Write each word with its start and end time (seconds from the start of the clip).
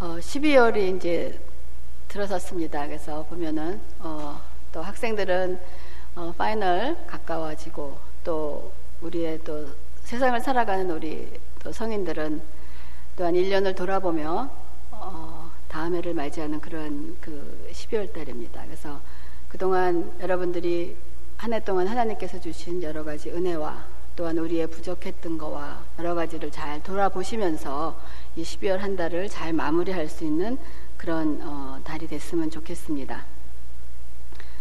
어, 0.00 0.16
12월이 0.18 0.96
이제 0.96 1.38
들어섰습니다. 2.08 2.86
그래서 2.86 3.22
보면은 3.28 3.78
어, 3.98 4.40
또 4.72 4.80
학생들은 4.80 5.60
어, 6.16 6.32
파이널 6.38 6.96
가까워지고 7.06 7.98
또 8.24 8.72
우리의 9.02 9.40
또 9.44 9.68
세상을 10.04 10.40
살아가는 10.40 10.90
우리 10.90 11.30
또 11.62 11.70
성인들은 11.70 12.40
또한 13.16 13.34
1년을 13.34 13.76
돌아보며 13.76 14.50
어, 14.90 15.50
다음 15.68 15.94
해를 15.94 16.14
맞이하는 16.14 16.60
그런 16.60 17.16
그 17.20 17.68
12월 17.70 18.10
달입니다. 18.12 18.64
그래서 18.64 18.98
그동안 19.50 20.10
여러분들이 20.20 20.96
한 21.36 21.52
해 21.52 21.60
동안 21.62 21.86
하나님께서 21.86 22.40
주신 22.40 22.82
여러 22.82 23.04
가지 23.04 23.30
은혜와 23.30 23.84
또한 24.20 24.36
우리의 24.36 24.66
부족했던 24.66 25.38
거와 25.38 25.82
여러 25.98 26.14
가지를 26.14 26.50
잘 26.50 26.82
돌아보시면서 26.82 27.98
이 28.36 28.42
12월 28.42 28.76
한 28.76 28.94
달을 28.94 29.30
잘 29.30 29.54
마무리할 29.54 30.08
수 30.08 30.24
있는 30.24 30.58
그런 30.98 31.40
어, 31.42 31.80
달이 31.84 32.06
됐으면 32.06 32.50
좋겠습니다. 32.50 33.24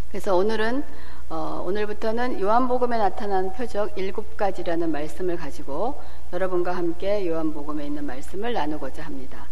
그래서 0.08 0.34
오늘은 0.38 0.86
어, 1.28 1.62
오늘부터는 1.68 2.40
요한복음에 2.40 2.98
나타난 2.98 3.52
표적 3.52 3.98
일곱 3.98 4.38
가지라는 4.38 4.94
말씀을 4.94 5.36
가지고 5.36 6.02
여러분과 6.32 6.74
함께 6.74 7.28
요한복음에 7.28 7.86
있는 7.86 8.06
말씀을 8.06 8.54
나누고자 8.54 9.04
합니다. 9.04 9.48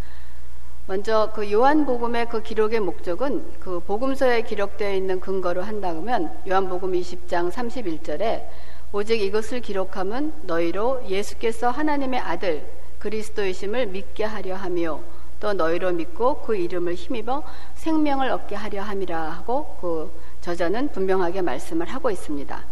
먼저 0.85 1.33
그 1.35 1.51
요한복음의 1.51 2.29
그 2.29 2.41
기록의 2.41 2.79
목적은 2.79 3.59
그 3.59 3.81
복음서에 3.81 4.43
기록되어 4.43 4.93
있는 4.93 5.19
근거로 5.19 5.63
한다면 5.63 6.31
요한복음 6.47 6.93
20장 6.93 7.51
31절에 7.51 8.45
오직 8.93 9.21
이것을 9.21 9.59
기록함은 9.59 10.33
너희로 10.43 11.03
예수께서 11.09 11.69
하나님의 11.69 12.21
아들 12.21 12.65
그리스도이심을 12.99 13.87
믿게 13.87 14.23
하려 14.23 14.55
하며 14.55 15.01
또 15.39 15.53
너희로 15.53 15.91
믿고 15.91 16.41
그 16.41 16.55
이름을 16.55 16.95
힘입어 16.95 17.43
생명을 17.75 18.29
얻게 18.29 18.55
하려 18.55 18.81
함이라 18.81 19.31
하고 19.31 19.77
그 19.81 20.11
저자는 20.41 20.89
분명하게 20.89 21.41
말씀을 21.41 21.87
하고 21.87 22.09
있습니다. 22.09 22.63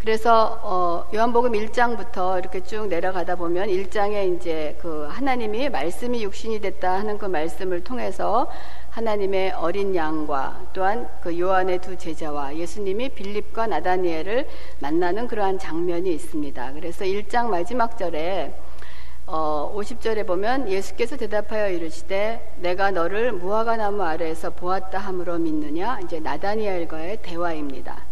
그래서 0.00 0.58
어, 0.64 1.08
요한복음 1.14 1.52
1장부터 1.52 2.40
이렇게 2.40 2.64
쭉 2.64 2.88
내려가다 2.88 3.36
보면 3.36 3.68
1장에 3.68 4.34
이제 4.34 4.76
그 4.80 5.06
하나님이 5.08 5.68
말씀이 5.68 6.24
육신이 6.24 6.60
됐다 6.60 6.94
하는 6.94 7.18
그 7.18 7.26
말씀을 7.26 7.84
통해서 7.84 8.50
하나님의 8.92 9.52
어린 9.52 9.96
양과 9.96 10.66
또한 10.74 11.08
그 11.22 11.38
요한의 11.38 11.80
두 11.80 11.96
제자와 11.96 12.56
예수님이 12.56 13.08
빌립과 13.10 13.66
나다니엘을 13.66 14.46
만나는 14.80 15.28
그러한 15.28 15.58
장면이 15.58 16.12
있습니다. 16.12 16.72
그래서 16.74 17.06
1장 17.06 17.46
마지막 17.46 17.96
절에 17.96 18.54
어, 19.26 19.72
50절에 19.74 20.26
보면 20.26 20.68
예수께서 20.68 21.16
대답하여 21.16 21.70
이르시되 21.70 22.56
내가 22.58 22.90
너를 22.90 23.32
무화과 23.32 23.78
나무 23.78 24.02
아래에서 24.02 24.50
보았다 24.50 24.98
함으로 24.98 25.38
믿느냐 25.38 26.00
이제 26.00 26.20
나다니엘과의 26.20 27.22
대화입니다. 27.22 28.04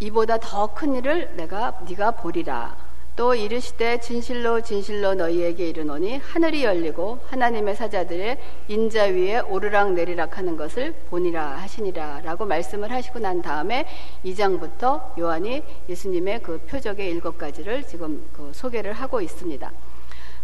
이보다 0.00 0.38
더 0.38 0.74
큰 0.74 0.96
일을 0.96 1.36
내가 1.36 1.78
네가 1.88 2.12
보리라. 2.12 2.87
또 3.18 3.34
이르시되 3.34 3.98
진실로 3.98 4.60
진실로 4.60 5.12
너희에게 5.14 5.70
이르노니 5.70 6.18
하늘이 6.18 6.62
열리고 6.62 7.18
하나님의 7.26 7.74
사자들의 7.74 8.38
인자 8.68 9.06
위에 9.06 9.40
오르락 9.40 9.94
내리락 9.94 10.38
하는 10.38 10.56
것을 10.56 10.92
보니라 11.10 11.56
하시니라라고 11.56 12.46
말씀을 12.46 12.92
하시고 12.92 13.18
난 13.18 13.42
다음에 13.42 13.86
2장부터 14.24 15.18
요한이 15.18 15.64
예수님의 15.88 16.44
그 16.44 16.58
표적의 16.68 17.10
일곱 17.10 17.38
가지를 17.38 17.84
지금 17.88 18.24
그 18.32 18.52
소개를 18.54 18.92
하고 18.92 19.20
있습니다. 19.20 19.72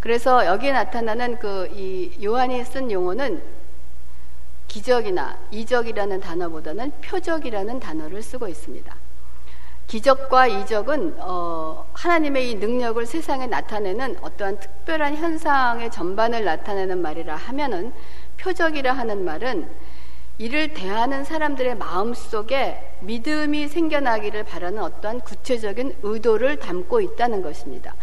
그래서 0.00 0.44
여기에 0.44 0.72
나타나는 0.72 1.38
그 1.38 1.68
이 1.76 2.10
요한이 2.24 2.64
쓴 2.64 2.90
용어는 2.90 3.40
기적이나 4.66 5.38
이적이라는 5.52 6.20
단어보다는 6.20 6.90
표적이라는 7.02 7.78
단어를 7.78 8.20
쓰고 8.20 8.48
있습니다. 8.48 9.03
기적과 9.86 10.46
이적은 10.46 11.16
어, 11.18 11.86
하나님의 11.92 12.50
이 12.50 12.54
능력을 12.56 13.04
세상에 13.06 13.46
나타내는 13.46 14.18
어떠한 14.22 14.60
특별한 14.60 15.16
현상의 15.16 15.90
전반을 15.90 16.44
나타내는 16.44 17.02
말이라 17.02 17.36
하면은 17.36 17.92
표적이라 18.38 18.92
하는 18.92 19.24
말은 19.24 19.68
이를 20.38 20.74
대하는 20.74 21.22
사람들의 21.24 21.76
마음 21.76 22.12
속에 22.12 22.96
믿음이 23.00 23.68
생겨나기를 23.68 24.44
바라는 24.44 24.82
어떠한 24.82 25.20
구체적인 25.20 25.98
의도를 26.02 26.58
담고 26.58 27.00
있다는 27.00 27.42
것입니다. 27.42 27.94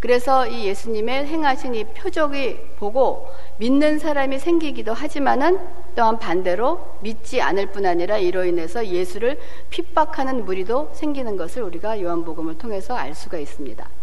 그래서 0.00 0.46
이 0.46 0.66
예수님의 0.66 1.26
행하신 1.26 1.74
이 1.74 1.84
표적이 1.84 2.58
보고 2.78 3.28
믿는 3.58 3.98
사람이 3.98 4.38
생기기도 4.38 4.94
하지만은 4.94 5.58
또한 5.94 6.18
반대로 6.18 6.80
믿지 7.00 7.42
않을 7.42 7.66
뿐 7.66 7.84
아니라 7.84 8.16
이로 8.16 8.44
인해서 8.44 8.86
예수를 8.86 9.38
핍박하는 9.68 10.46
무리도 10.46 10.90
생기는 10.94 11.36
것을 11.36 11.62
우리가 11.62 12.00
요한복음을 12.00 12.56
통해서 12.56 12.94
알 12.94 13.14
수가 13.14 13.38
있습니다. 13.38 13.99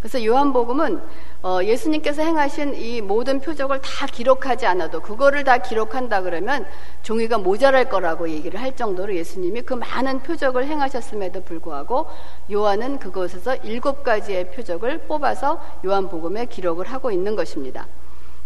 그래서 0.00 0.24
요한복음은 0.24 1.00
어, 1.42 1.60
예수님께서 1.62 2.22
행하신 2.22 2.74
이 2.74 3.00
모든 3.00 3.40
표적을 3.40 3.80
다 3.80 4.06
기록하지 4.06 4.66
않아도 4.66 5.00
그거를 5.00 5.44
다 5.44 5.58
기록한다 5.58 6.22
그러면 6.22 6.66
종이가 7.02 7.38
모자랄 7.38 7.88
거라고 7.88 8.28
얘기를 8.28 8.60
할 8.60 8.76
정도로 8.76 9.14
예수님이 9.14 9.62
그 9.62 9.74
많은 9.74 10.20
표적을 10.20 10.66
행하셨음에도 10.66 11.42
불구하고 11.42 12.06
요한은 12.50 12.98
그것에서 12.98 13.56
일곱 13.56 14.02
가지의 14.02 14.50
표적을 14.52 15.06
뽑아서 15.06 15.62
요한복음에 15.84 16.46
기록을 16.46 16.86
하고 16.86 17.10
있는 17.10 17.36
것입니다. 17.36 17.86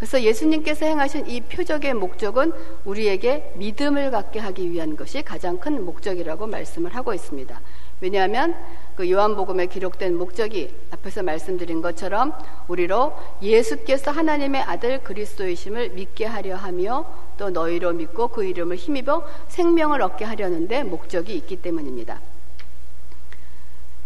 그래서 0.01 0.23
예수님께서 0.23 0.87
행하신 0.87 1.27
이 1.27 1.43
표적의 1.43 1.93
목적은 1.93 2.55
우리에게 2.87 3.53
믿음을 3.57 4.11
갖게 4.11 4.41
하기 4.41 4.71
위한 4.71 4.97
것이 4.97 5.21
가장 5.21 5.59
큰 5.59 5.85
목적이라고 5.85 6.47
말씀을 6.47 6.95
하고 6.95 7.13
있습니다. 7.13 7.61
왜냐하면 8.01 8.57
그 9.01 9.11
요한복음에 9.11 9.65
기록된 9.65 10.19
목적이 10.19 10.75
앞에서 10.91 11.23
말씀드린 11.23 11.81
것처럼 11.81 12.35
우리로 12.69 13.17
예수께서 13.41 14.11
하나님의 14.11 14.61
아들 14.61 15.03
그리스도이심을 15.03 15.93
믿게 15.93 16.27
하려 16.27 16.55
하며 16.57 17.07
또 17.39 17.49
너희로 17.49 17.95
믿고 17.95 18.29
그 18.29 18.45
이름을 18.45 18.77
힘입어 18.77 19.27
생명을 19.49 20.03
얻게 20.03 20.27
하려는데 20.27 20.83
목적이 20.83 21.35
있기 21.37 21.63
때문입니다. 21.63 22.21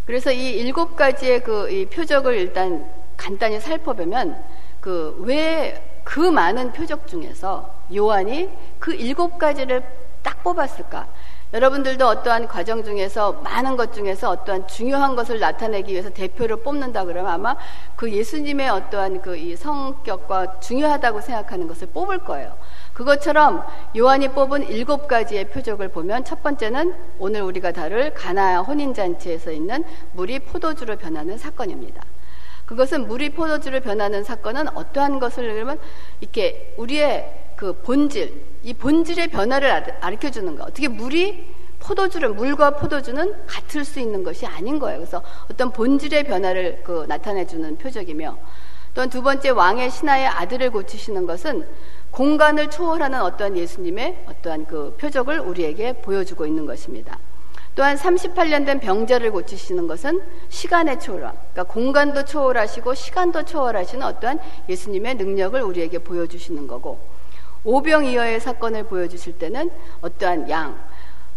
그래서 0.07 0.31
이 0.31 0.51
일곱 0.51 0.95
가지의 0.95 1.43
그 1.43 1.89
표적을 1.93 2.37
일단 2.37 2.89
간단히 3.17 3.59
살펴보면 3.59 4.41
그 4.81 5.17
왜그 5.23 5.81
그 6.05 6.21
많은 6.21 6.73
표적 6.73 7.09
중에서 7.09 7.75
요한이 7.93 8.49
그 8.79 8.95
일곱 8.95 9.39
가지를 9.39 9.83
딱 10.23 10.45
뽑았을까? 10.45 11.09
여러분들도 11.55 12.05
어떠한 12.05 12.49
과정 12.49 12.83
중에서 12.83 13.35
많은 13.45 13.77
것 13.77 13.95
중에서 13.95 14.29
어떠한 14.31 14.67
중요한 14.67 15.15
것을 15.15 15.39
나타내기 15.39 15.93
위해서 15.93 16.11
대표를 16.11 16.57
뽑는다 16.65 17.05
그러면 17.05 17.31
아마 17.31 17.57
그 17.95 18.13
예수님의 18.13 18.69
어떠한 18.69 19.23
그 19.23 19.45
이 19.45 19.57
성격과 19.57 20.61
중요하다고 20.61 21.21
생각하는 21.21 21.69
것을 21.69 21.89
뽑을 21.89 22.19
거예요. 22.19 22.57
그것처럼 22.95 23.65
요한이 23.97 24.29
뽑은 24.29 24.69
일곱 24.69 25.07
가지의 25.07 25.51
표적을 25.51 25.89
보면 25.89 26.25
첫 26.25 26.43
번째는 26.43 26.95
오늘 27.19 27.43
우리가 27.43 27.73
다룰 27.73 28.15
가나 28.15 28.61
혼인잔치에서 28.63 29.53
있는 29.53 29.85
물이 30.13 30.41
포도주로 30.41 30.97
변하는 30.97 31.37
사건입니다. 31.37 32.03
그것은 32.67 33.07
물이 33.07 33.31
포도주를 33.31 33.81
변하는 33.81 34.25
사건은 34.25 34.75
어떠한 34.77 35.19
것을 35.19 35.53
그러면 35.53 35.79
이렇게 36.21 36.75
우리의 36.79 37.53
그 37.57 37.75
본질, 37.83 38.54
이 38.65 38.73
본질의 38.73 39.29
변화를 39.29 40.01
가르쳐 40.01 40.31
주는 40.31 40.57
거. 40.57 40.65
어떻게 40.65 40.89
물이 40.89 41.55
포도주를 41.79 42.31
물과 42.31 42.77
포도주는 42.77 43.47
같을 43.47 43.85
수 43.85 44.01
있는 44.01 44.25
것이 44.25 44.47
아닌 44.47 44.79
거예요. 44.79 44.99
그래서 44.99 45.23
어떤 45.51 45.71
본질의 45.71 46.25
변화를 46.25 46.81
그 46.83 47.05
나타내 47.07 47.47
주는 47.47 47.77
표적이며 47.77 48.39
또한 48.95 49.11
두 49.11 49.23
번째 49.23 49.51
왕의 49.51 49.91
신하의 49.91 50.27
아들을 50.27 50.71
고치시는 50.71 51.27
것은 51.27 51.67
공간을 52.11 52.71
초월하는 52.71 53.21
어떠한 53.21 53.57
예수님의 53.59 54.25
어떠한 54.29 54.67
그 54.67 54.97
표적을 54.99 55.41
우리에게 55.41 55.95
보여주고 55.95 56.47
있는 56.47 56.65
것입니다. 56.65 57.19
또한 57.75 57.97
38년 57.97 58.65
된 58.65 58.79
병자를 58.79 59.33
고치시는 59.33 59.89
것은 59.89 60.23
시간의 60.49 61.01
초월, 61.01 61.21
그러니까 61.21 61.65
공간도 61.65 62.25
초월하시고 62.25 62.95
시간도 62.95 63.43
초월하시는 63.43 64.07
어떠한 64.07 64.39
예수님의 64.69 65.17
능력을 65.17 65.61
우리에게 65.61 65.99
보여주시는 65.99 66.69
거고, 66.69 67.01
오병이어의 67.65 68.41
사건을 68.41 68.85
보여주실 68.85 69.39
때는 69.39 69.71
어떠한 70.01 70.51
양, 70.51 70.79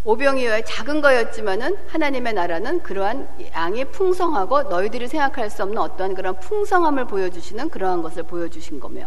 오병이어의 0.03 0.63
작은 0.65 1.01
거였지만은 1.01 1.77
하나님의 1.87 2.33
나라는 2.33 2.83
그러한 2.83 3.27
양이 3.53 3.83
풍성하고 3.85 4.63
너희들이 4.63 5.07
생각할 5.07 5.49
수 5.49 5.63
없는 5.63 5.77
어떠한 5.77 6.15
그런 6.15 6.39
풍성함을 6.39 7.05
보여주시는 7.07 7.69
그러한 7.69 8.01
것을 8.01 8.23
보여주신 8.23 8.79
거며, 8.79 9.05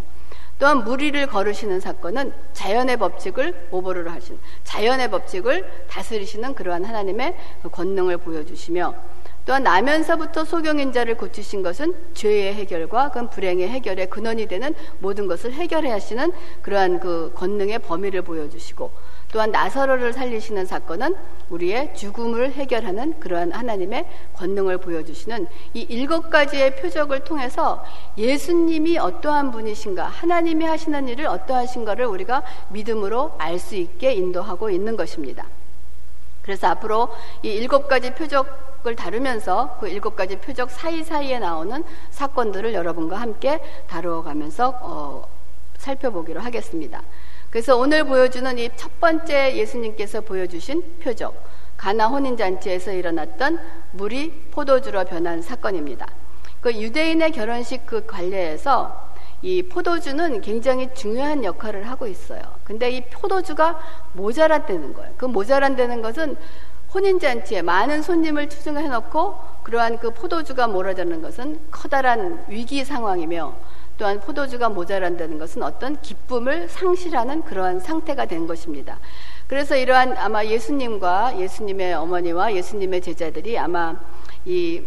또한 0.59 0.85
무리를 0.85 1.27
거르시는 1.27 1.81
사건은 1.81 2.35
자연의 2.53 2.99
법칙을 2.99 3.69
오버를 3.71 4.13
하신 4.13 4.39
자연의 4.65 5.11
법칙을 5.11 5.87
다스리시는 5.89 6.55
그러한 6.55 6.85
하나님의 6.85 7.35
그 7.63 7.71
권능을 7.71 8.19
보여주시며 8.19 8.95
또한 9.51 9.65
나면서부터 9.65 10.45
소경인자를 10.45 11.17
고치신 11.17 11.65
것은 11.65 11.93
죄의 12.15 12.55
해결과 12.55 13.11
그 13.11 13.29
불행의 13.29 13.69
해결의 13.69 14.09
근원이 14.09 14.47
되는 14.47 14.73
모든 15.01 15.27
것을 15.27 15.53
해결해 15.53 15.91
하시는 15.91 16.31
그러한 16.63 17.01
그 17.01 17.33
권능의 17.35 17.81
범위를 17.81 18.23
보여주시고 18.23 18.93
또한 19.33 19.51
나사로를 19.51 20.13
살리시는 20.13 20.67
사건은 20.67 21.17
우리의 21.49 21.97
죽음을 21.97 22.53
해결하는 22.53 23.19
그러한 23.19 23.51
하나님의 23.51 24.07
권능을 24.37 24.79
보여주시는 24.79 25.49
이 25.75 25.81
일곱 25.81 26.31
가지의 26.31 26.77
표적을 26.77 27.25
통해서 27.25 27.85
예수님이 28.17 28.99
어떠한 28.99 29.51
분이신가, 29.51 30.05
하나님이 30.05 30.65
하시는 30.65 31.09
일을 31.09 31.27
어떠하신가를 31.27 32.07
우리가 32.07 32.45
믿음으로 32.69 33.35
알 33.37 33.59
수 33.59 33.75
있게 33.75 34.13
인도하고 34.13 34.71
있는 34.71 34.97
것입니다. 34.97 35.45
그래서 36.43 36.69
앞으로 36.69 37.09
이 37.43 37.49
일곱 37.49 37.89
가지 37.89 38.15
표적 38.15 38.70
을 38.87 38.97
다루면서 38.97 39.77
그 39.79 39.89
일곱 39.89 40.17
가지 40.17 40.37
표적 40.37 40.71
사이사이에 40.71 41.39
나오는 41.39 41.85
사건들을 42.11 42.73
여러분과 42.73 43.21
함께 43.21 43.61
다루어 43.89 44.23
가면서 44.23 44.79
어, 44.81 45.29
살펴보기로 45.77 46.41
하겠습니다. 46.41 47.03
그래서 47.51 47.77
오늘 47.77 48.05
보여주는 48.05 48.59
이 48.59 48.71
첫 48.77 49.01
번째 49.01 49.57
예수님께서 49.57 50.21
보여주신 50.21 50.99
표적, 51.03 51.35
가나 51.77 52.07
혼인잔치에서 52.09 52.93
일어났던 52.93 53.59
물이 53.93 54.49
포도주로 54.51 55.05
변한 55.05 55.43
사건입니다. 55.43 56.07
그 56.61 56.75
유대인의 56.75 57.33
결혼식 57.33 57.87
그 57.87 58.07
관례에서 58.07 59.11
이 59.43 59.63
포도주는 59.63 60.41
굉장히 60.43 60.93
중요한 60.95 61.45
역할을 61.45 61.89
하고 61.89 62.07
있어요. 62.07 62.43
근데 62.65 62.91
이 62.91 63.01
포도주가 63.07 63.81
모자란다는 64.13 64.93
거예요. 64.93 65.15
그 65.17 65.25
모자란다는 65.25 66.03
것은 66.03 66.37
혼인잔치에 66.93 67.63
많은 67.63 68.03
손님을 68.03 68.49
추승해 68.49 68.89
놓고 68.89 69.39
그러한 69.63 69.99
그 69.99 70.13
포도주가 70.13 70.67
모자라는 70.67 71.23
것은 71.23 71.61
커다란 71.71 72.45
위기 72.49 72.85
상황이며 72.85 73.55
또한 73.97 74.19
포도주가 74.19 74.71
모자란다는 74.71 75.39
것은 75.39 75.63
어떤 75.63 76.01
기쁨을 76.01 76.69
상실하는 76.69 77.43
그러한 77.43 77.81
상태가 77.81 78.25
된 78.25 78.47
것입니다. 78.47 78.99
그래서 79.47 79.77
이러한 79.77 80.17
아마 80.17 80.45
예수님과 80.45 81.39
예수님의 81.39 81.95
어머니와 81.95 82.55
예수님의 82.55 83.03
제자들이 83.03 83.59
아마 83.59 83.97
이 84.47 84.83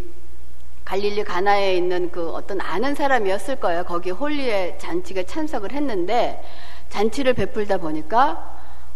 갈릴리 0.84 1.24
가나에 1.24 1.76
있는 1.76 2.10
그 2.12 2.30
어떤 2.32 2.60
아는 2.60 2.96
사람이었을 2.96 3.58
거예요. 3.58 3.84
거기 3.84 4.10
홀리의 4.10 4.80
잔치에 4.80 5.26
참석을 5.26 5.72
했는데 5.72 6.44
잔치를 6.90 7.34
베풀다 7.36 7.78
보니까 7.78 8.53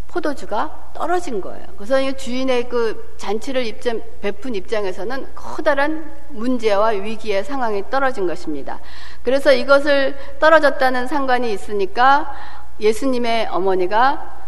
포도주가 0.08 0.90
떨어진 0.94 1.40
거예요. 1.40 1.64
그래서 1.76 2.16
주인의 2.16 2.68
그 2.68 3.14
잔치를 3.18 3.66
입장, 3.66 4.02
베푼 4.20 4.54
입장에서는 4.54 5.28
커다란 5.34 6.10
문제와 6.30 6.88
위기의 6.88 7.44
상황이 7.44 7.84
떨어진 7.90 8.26
것입니다. 8.26 8.80
그래서 9.22 9.52
이것을 9.52 10.16
떨어졌다는 10.40 11.06
상관이 11.06 11.52
있으니까 11.52 12.34
예수님의 12.80 13.48
어머니가 13.48 14.38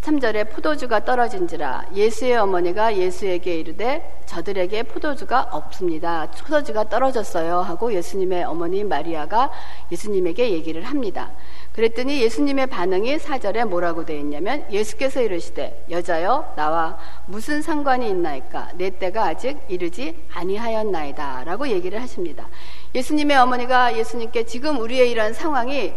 3절에 0.00 0.50
포도주가 0.50 1.04
떨어진지라 1.04 1.86
예수의 1.94 2.36
어머니가 2.36 2.96
예수에게 2.96 3.56
이르되 3.56 4.22
저들에게 4.26 4.84
포도주가 4.84 5.48
없습니다. 5.50 6.26
포도주가 6.44 6.88
떨어졌어요 6.88 7.60
하고 7.60 7.92
예수님의 7.92 8.44
어머니 8.44 8.84
마리아가 8.84 9.50
예수님에게 9.90 10.50
얘기를 10.52 10.82
합니다. 10.84 11.30
그랬더니 11.78 12.20
예수님의 12.22 12.66
반응이 12.66 13.20
사절에 13.20 13.62
뭐라고 13.62 14.04
되어 14.04 14.18
있냐면 14.18 14.66
예수께서 14.68 15.22
이르시되 15.22 15.84
여자여 15.88 16.54
나와 16.56 16.98
무슨 17.26 17.62
상관이 17.62 18.10
있나이까 18.10 18.70
내 18.74 18.90
때가 18.90 19.26
아직 19.26 19.56
이르지 19.68 20.16
아니하였나이다 20.34 21.44
라고 21.44 21.68
얘기를 21.68 22.02
하십니다. 22.02 22.48
예수님의 22.96 23.36
어머니가 23.36 23.96
예수님께 23.96 24.44
지금 24.44 24.80
우리의 24.80 25.08
이러한 25.12 25.34
상황이 25.34 25.94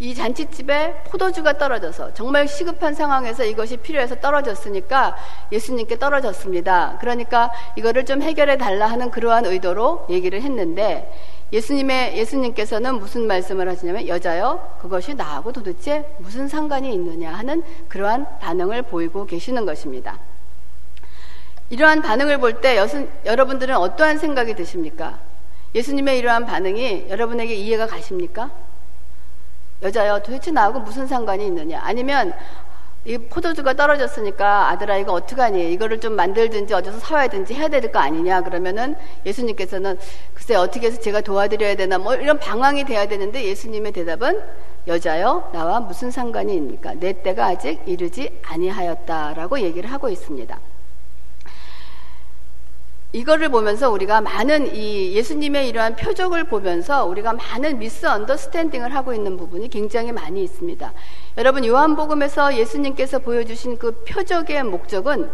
이 0.00 0.14
잔치집에 0.14 1.04
포도주가 1.04 1.56
떨어져서 1.56 2.12
정말 2.12 2.46
시급한 2.46 2.92
상황에서 2.92 3.44
이것이 3.44 3.78
필요해서 3.78 4.16
떨어졌으니까 4.16 5.16
예수님께 5.50 5.98
떨어졌습니다. 5.98 6.98
그러니까 7.00 7.50
이거를 7.76 8.04
좀 8.04 8.20
해결해 8.20 8.58
달라 8.58 8.86
하는 8.86 9.10
그러한 9.10 9.46
의도로 9.46 10.08
얘기를 10.10 10.42
했는데 10.42 11.10
예수님의 11.52 12.16
예수님께서는 12.16 12.98
무슨 12.98 13.26
말씀을 13.26 13.68
하시냐면 13.68 14.08
여자여 14.08 14.78
그것이 14.80 15.14
나하고 15.14 15.52
도대체 15.52 16.08
무슨 16.18 16.48
상관이 16.48 16.92
있느냐 16.94 17.32
하는 17.32 17.62
그러한 17.88 18.38
반응을 18.38 18.82
보이고 18.82 19.26
계시는 19.26 19.66
것입니다. 19.66 20.18
이러한 21.68 22.02
반응을 22.02 22.38
볼 22.38 22.60
때 22.60 22.76
여러분들은 23.24 23.76
어떠한 23.76 24.18
생각이 24.18 24.54
드십니까? 24.54 25.18
예수님의 25.74 26.18
이러한 26.18 26.46
반응이 26.46 27.06
여러분에게 27.08 27.54
이해가 27.54 27.86
가십니까? 27.86 28.50
여자여 29.82 30.22
도대체 30.22 30.50
나하고 30.50 30.80
무슨 30.80 31.06
상관이 31.06 31.46
있느냐? 31.46 31.80
아니면 31.82 32.32
이 33.04 33.18
포도주가 33.18 33.74
떨어졌으니까 33.74 34.68
아들아 34.70 34.96
이거 34.98 35.12
어떡하니? 35.12 35.72
이거를 35.72 35.98
좀 36.00 36.12
만들든지 36.14 36.72
어디서 36.72 37.00
사와야든지 37.00 37.52
해야 37.54 37.68
될 37.68 37.90
거 37.90 37.98
아니냐? 37.98 38.42
그러면은 38.42 38.94
예수님께서는 39.26 39.98
글쎄 40.34 40.54
어떻게 40.54 40.86
해서 40.86 41.00
제가 41.00 41.20
도와드려야 41.20 41.74
되나? 41.74 41.98
뭐 41.98 42.14
이런 42.14 42.38
방황이 42.38 42.84
돼야 42.84 43.06
되는데 43.06 43.44
예수님의 43.44 43.90
대답은 43.92 44.40
여자여 44.86 45.50
나와 45.52 45.80
무슨 45.80 46.10
상관이 46.12 46.54
있습니까? 46.54 46.94
내 46.94 47.12
때가 47.22 47.46
아직 47.46 47.80
이르지 47.86 48.40
아니하였다라고 48.44 49.60
얘기를 49.60 49.90
하고 49.90 50.08
있습니다. 50.08 50.58
이거를 53.12 53.50
보면서 53.50 53.90
우리가 53.90 54.22
많은 54.22 54.74
이 54.74 55.12
예수님의 55.14 55.68
이러한 55.68 55.96
표적을 55.96 56.44
보면서 56.44 57.04
우리가 57.04 57.34
많은 57.34 57.78
미스 57.78 58.06
언더스탠딩을 58.06 58.94
하고 58.94 59.12
있는 59.12 59.36
부분이 59.36 59.68
굉장히 59.68 60.12
많이 60.12 60.42
있습니다. 60.42 60.92
여러분 61.36 61.64
요한복음에서 61.64 62.56
예수님께서 62.56 63.18
보여주신 63.18 63.76
그 63.76 64.02
표적의 64.04 64.64
목적은 64.64 65.28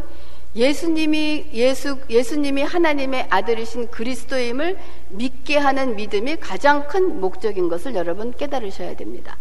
예수님이 0.57 1.47
예수 1.53 1.99
예수님이 2.11 2.63
하나님의 2.63 3.29
아들이신 3.31 3.91
그리스도임을 3.91 4.77
믿게 5.11 5.57
하는 5.57 5.95
믿음이 5.95 6.37
가장 6.37 6.89
큰 6.89 7.21
목적인 7.21 7.69
것을 7.69 7.95
여러분 7.95 8.33
깨달으셔야 8.33 8.97
됩니다. 8.97 9.37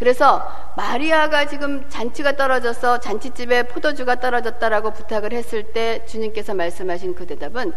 그래서 0.00 0.50
마리아가 0.76 1.44
지금 1.44 1.86
잔치가 1.90 2.34
떨어져서 2.34 3.00
잔치집에 3.00 3.64
포도주가 3.64 4.18
떨어졌다라고 4.18 4.92
부탁을 4.92 5.34
했을 5.34 5.62
때 5.74 6.06
주님께서 6.06 6.54
말씀하신 6.54 7.14
그 7.14 7.26
대답은 7.26 7.74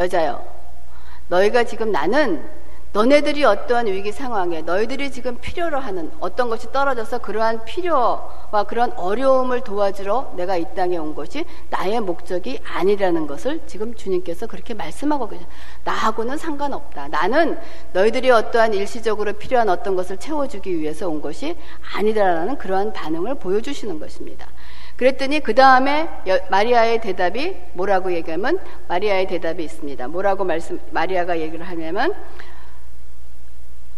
여자여 0.00 0.42
너희가 1.28 1.64
지금 1.64 1.92
나는 1.92 2.48
너네들이 2.94 3.42
어떠한 3.44 3.88
위기 3.88 4.12
상황에 4.12 4.62
너희들이 4.62 5.10
지금 5.10 5.36
필요로 5.40 5.80
하는 5.80 6.12
어떤 6.20 6.48
것이 6.48 6.70
떨어져서 6.70 7.18
그러한 7.18 7.64
필요와 7.64 8.66
그런 8.68 8.92
어려움을 8.92 9.62
도와주러 9.62 10.34
내가 10.36 10.56
이 10.56 10.64
땅에 10.76 10.96
온 10.96 11.12
것이 11.16 11.44
나의 11.70 12.00
목적이 12.00 12.60
아니라는 12.64 13.26
것을 13.26 13.62
지금 13.66 13.94
주님께서 13.94 14.46
그렇게 14.46 14.74
말씀하고 14.74 15.28
계세요. 15.28 15.48
나하고는 15.82 16.38
상관없다. 16.38 17.08
나는 17.08 17.58
너희들이 17.92 18.30
어떠한 18.30 18.74
일시적으로 18.74 19.32
필요한 19.32 19.70
어떤 19.70 19.96
것을 19.96 20.16
채워주기 20.18 20.78
위해서 20.78 21.08
온 21.08 21.20
것이 21.20 21.56
아니다라는 21.96 22.58
그러한 22.58 22.92
반응을 22.92 23.34
보여주시는 23.40 23.98
것입니다. 23.98 24.46
그랬더니 24.94 25.40
그 25.40 25.56
다음에 25.56 26.08
마리아의 26.48 27.00
대답이 27.00 27.56
뭐라고 27.72 28.12
얘기하면 28.12 28.60
마리아의 28.86 29.26
대답이 29.26 29.64
있습니다. 29.64 30.06
뭐라고 30.06 30.44
말씀 30.44 30.78
마리아가 30.92 31.40
얘기를 31.40 31.68
하냐면 31.68 32.14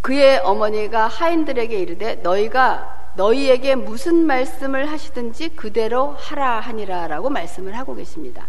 그의 0.07 0.39
어머니가 0.39 1.09
하인들에게 1.09 1.81
이르되 1.81 2.15
너희가 2.23 3.11
너희에게 3.17 3.75
무슨 3.75 4.25
말씀을 4.25 4.89
하시든지 4.89 5.49
그대로 5.57 6.13
하라 6.13 6.61
하니라라고 6.61 7.29
말씀을 7.29 7.77
하고 7.77 7.97
계십니다. 7.97 8.47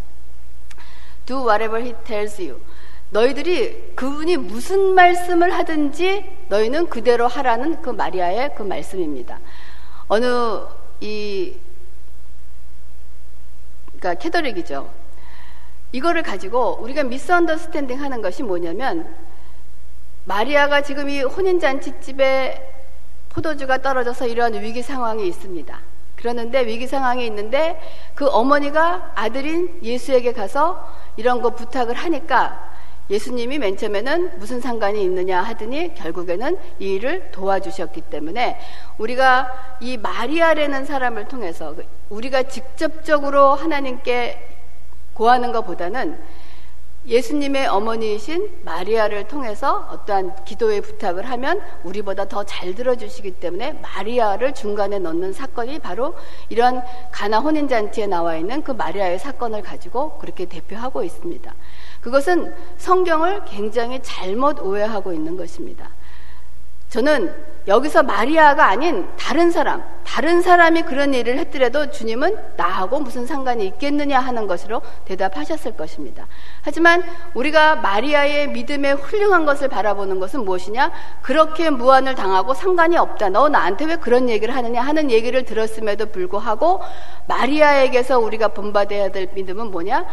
Do 1.26 1.40
whatever 1.40 1.84
he 1.84 1.96
tells 2.04 2.40
you. 2.40 2.62
너희들이 3.10 3.94
그분이 3.96 4.38
무슨 4.38 4.94
말씀을 4.94 5.52
하든지 5.52 6.46
너희는 6.50 6.90
그대로 6.90 7.28
하라는 7.28 7.82
그 7.82 7.90
마리아의 7.90 8.54
그 8.54 8.62
말씀입니다. 8.62 9.40
어느 10.10 10.26
이 11.00 11.56
그러니까 13.98 14.14
캐더릭이죠. 14.14 14.94
이거를 15.92 16.22
가지고 16.22 16.78
우리가 16.84 17.02
미스언더스탠딩 17.02 18.00
하는 18.00 18.22
것이 18.22 18.44
뭐냐면 18.44 19.12
마리아가 20.28 20.82
지금 20.82 21.10
이 21.10 21.22
혼인잔치집에 21.22 22.62
포도주가 23.30 23.78
떨어져서 23.78 24.28
이러한 24.28 24.62
위기 24.62 24.82
상황이 24.82 25.26
있습니다. 25.26 25.80
그러는데 26.18 26.66
위기 26.66 26.86
상황이 26.86 27.26
있는데 27.28 27.80
그 28.14 28.28
어머니가 28.28 29.14
아들인 29.16 29.80
예수에게 29.82 30.34
가서 30.34 30.86
이런 31.16 31.42
거 31.42 31.52
부탁을 31.52 31.96
하니까 31.96 32.72
예수님이 33.10 33.58
맨 33.58 33.78
처음에는 33.78 34.38
무슨 34.38 34.60
상관이 34.60 35.02
있느냐 35.02 35.42
하더니 35.42 35.96
결국에는 35.96 36.58
이 36.80 36.96
일을 36.96 37.32
도와주셨기 37.32 38.02
때문에 38.02 38.60
우리가 38.98 39.78
이 39.80 39.96
마리아라는 39.96 40.84
사람을 40.84 41.30
통해서 41.30 41.74
우리가 42.10 42.44
직접적으로 42.44 43.56
하나님께 43.56 44.46
고하는 45.14 45.54
것보다는 45.54 46.20
예수님의 47.08 47.68
어머니이신 47.68 48.64
마리아를 48.64 49.28
통해서 49.28 49.88
어떠한 49.92 50.44
기도의 50.44 50.82
부탁을 50.82 51.30
하면 51.30 51.62
우리보다 51.84 52.26
더 52.26 52.44
잘 52.44 52.76
들어주시기 52.76 53.32
때문에 53.32 53.74
마리아를 53.74 54.54
중간에 54.54 55.00
넣는 55.00 55.34
사건이 55.34 55.80
바로 55.80 56.16
이런 56.50 56.82
가나 57.12 57.40
혼인잔치에 57.40 58.08
나와 58.08 58.36
있는 58.36 58.62
그 58.64 58.72
마리아의 58.72 59.20
사건을 59.20 59.62
가지고 59.62 60.18
그렇게 60.18 60.46
대표하고 60.46 61.04
있습니다. 61.04 61.54
그것은 62.02 62.54
성경을 62.78 63.44
굉장히 63.46 64.00
잘못 64.02 64.60
오해하고 64.60 65.14
있는 65.14 65.36
것입니다. 65.36 65.90
저는 66.90 67.34
여기서 67.68 68.04
마리아가 68.04 68.70
아닌 68.70 69.08
다른 69.18 69.52
사람, 69.52 69.84
다른 70.08 70.42
사람이 70.42 70.84
그런 70.84 71.14
일을 71.14 71.38
했더라도 71.38 71.92
주님은 71.92 72.38
나하고 72.56 73.02
무슨 73.02 73.28
상관이 73.28 73.68
있겠느냐 73.68 74.18
하는 74.20 74.48
것으로 74.48 74.82
대답하셨을 75.04 75.76
것입니다. 75.76 76.28
하지만 76.62 77.04
우리가 77.34 77.76
마리아의 77.76 78.48
믿음의 78.48 78.96
훌륭한 78.96 79.46
것을 79.46 79.68
바라보는 79.68 80.22
것은 80.22 80.46
무엇이냐? 80.46 80.92
그렇게 81.22 81.70
무한을 81.70 82.16
당하고 82.16 82.54
상관이 82.54 82.96
없다. 82.98 83.30
너 83.30 83.50
나한테 83.50 83.86
왜 83.86 83.96
그런 83.98 84.30
얘기를 84.30 84.56
하느냐 84.56 84.82
하는 84.82 85.12
얘기를 85.12 85.44
들었음에도 85.44 86.06
불구하고 86.06 86.82
마리아에게서 87.28 88.18
우리가 88.18 88.48
본받아야 88.48 89.12
될 89.12 89.28
믿음은 89.34 89.72
뭐냐? 89.72 90.06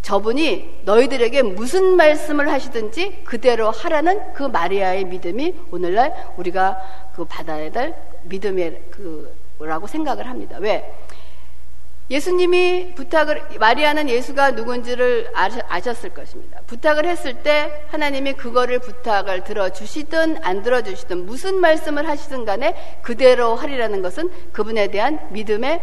저분이 0.00 0.84
너희들에게 0.84 1.42
무슨 1.42 1.96
말씀을 1.96 2.50
하시든지 2.50 3.24
그대로 3.24 3.70
하라는 3.70 4.32
그 4.32 4.44
마리아의 4.44 5.04
믿음이 5.04 5.54
오늘날 5.70 6.14
우리가 6.38 6.78
그 7.14 7.26
받아야 7.26 7.70
될 7.70 7.94
믿음의 8.24 8.82
그라고 9.58 9.86
생각을 9.86 10.28
합니다. 10.28 10.58
왜? 10.60 10.94
예수님이 12.10 12.94
부탁을 12.94 13.42
마리아는 13.58 14.08
예수가 14.08 14.52
누군지를 14.52 15.30
아셨을 15.34 16.10
것입니다. 16.10 16.60
부탁을 16.66 17.04
했을 17.04 17.34
때 17.42 17.84
하나님이 17.88 18.32
그거를 18.32 18.78
부탁을 18.78 19.44
들어 19.44 19.68
주시든 19.68 20.42
안 20.42 20.62
들어 20.62 20.80
주시든 20.80 21.26
무슨 21.26 21.56
말씀을 21.56 22.08
하시든 22.08 22.46
간에 22.46 22.74
그대로 23.02 23.54
하리라는 23.56 24.00
것은 24.00 24.30
그분에 24.52 24.88
대한 24.88 25.20
믿음의 25.32 25.82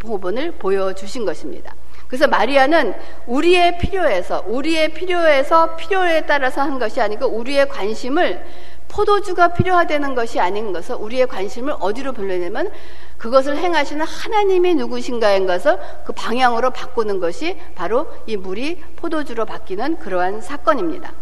부분을 0.00 0.52
보여 0.52 0.92
주신 0.92 1.24
것입니다. 1.24 1.74
그래서 2.08 2.26
마리아는 2.26 2.94
우리의 3.26 3.78
필요에서 3.78 4.44
우리의 4.46 4.92
필요에서 4.92 5.76
필요에 5.76 6.22
따라서 6.26 6.62
한 6.62 6.78
것이 6.78 7.00
아니고 7.00 7.26
우리의 7.26 7.68
관심을 7.68 8.44
포도주가 8.88 9.48
필요하다는 9.48 10.14
것이 10.14 10.38
아닌 10.40 10.72
것을 10.72 10.96
우리의 10.96 11.26
관심을 11.26 11.74
어디로 11.80 12.12
돌려내면 12.12 12.70
그것을 13.18 13.56
행하시는 13.56 14.04
하나님이 14.04 14.74
누구신가인 14.74 15.46
것을 15.46 15.78
그 16.04 16.12
방향으로 16.12 16.70
바꾸는 16.70 17.20
것이 17.20 17.58
바로 17.74 18.12
이 18.26 18.36
물이 18.36 18.82
포도주로 18.96 19.44
바뀌는 19.44 19.98
그러한 19.98 20.40
사건입니다. 20.40 21.12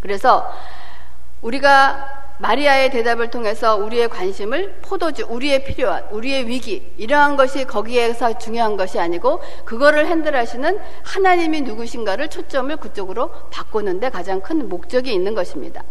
그래서 0.00 0.50
우리가 1.42 2.20
마리아의 2.40 2.90
대답을 2.90 3.28
통해서 3.30 3.76
우리의 3.76 4.08
관심을 4.08 4.78
포도주, 4.80 5.26
우리의 5.28 5.62
필요한, 5.64 6.04
우리의 6.10 6.46
위기, 6.46 6.90
이러한 6.96 7.36
것이 7.36 7.64
거기에서 7.64 8.38
중요한 8.38 8.78
것이 8.78 8.98
아니고 8.98 9.42
그거를 9.66 10.06
핸들하시는 10.06 10.78
하나님이 11.02 11.60
누구신가를 11.62 12.28
초점을 12.28 12.74
그쪽으로 12.78 13.30
바꾸는데 13.50 14.08
가장 14.08 14.40
큰 14.40 14.70
목적이 14.70 15.12
있는 15.12 15.34
것입니다. 15.34 15.82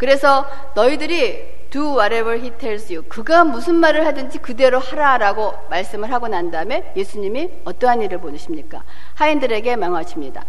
그래서 0.00 0.46
너희들이 0.74 1.68
do 1.68 1.98
whatever 1.98 2.34
he 2.40 2.50
tells 2.52 2.90
you. 2.90 3.06
그가 3.06 3.44
무슨 3.44 3.74
말을 3.74 4.06
하든지 4.06 4.38
그대로 4.38 4.78
하라라고 4.78 5.52
말씀을 5.68 6.10
하고 6.10 6.26
난 6.26 6.50
다음에 6.50 6.90
예수님이 6.96 7.50
어떠한 7.66 8.00
일을 8.00 8.16
보내십니까? 8.18 8.82
하인들에게 9.16 9.76
명하십니다. 9.76 10.46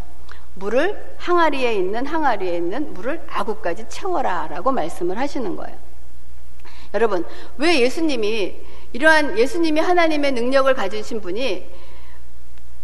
물을 0.54 1.16
항아리에 1.18 1.74
있는 1.74 2.06
항아리에 2.06 2.56
있는 2.56 2.94
물을 2.94 3.22
아구까지 3.30 3.90
채워라라고 3.90 4.72
말씀을 4.72 5.18
하시는 5.18 5.54
거예요. 5.58 5.76
여러분, 6.94 7.26
왜 7.58 7.82
예수님이 7.82 8.56
이러한 8.94 9.38
예수님이 9.38 9.82
하나님의 9.82 10.32
능력을 10.32 10.74
가지신 10.74 11.20
분이 11.20 11.68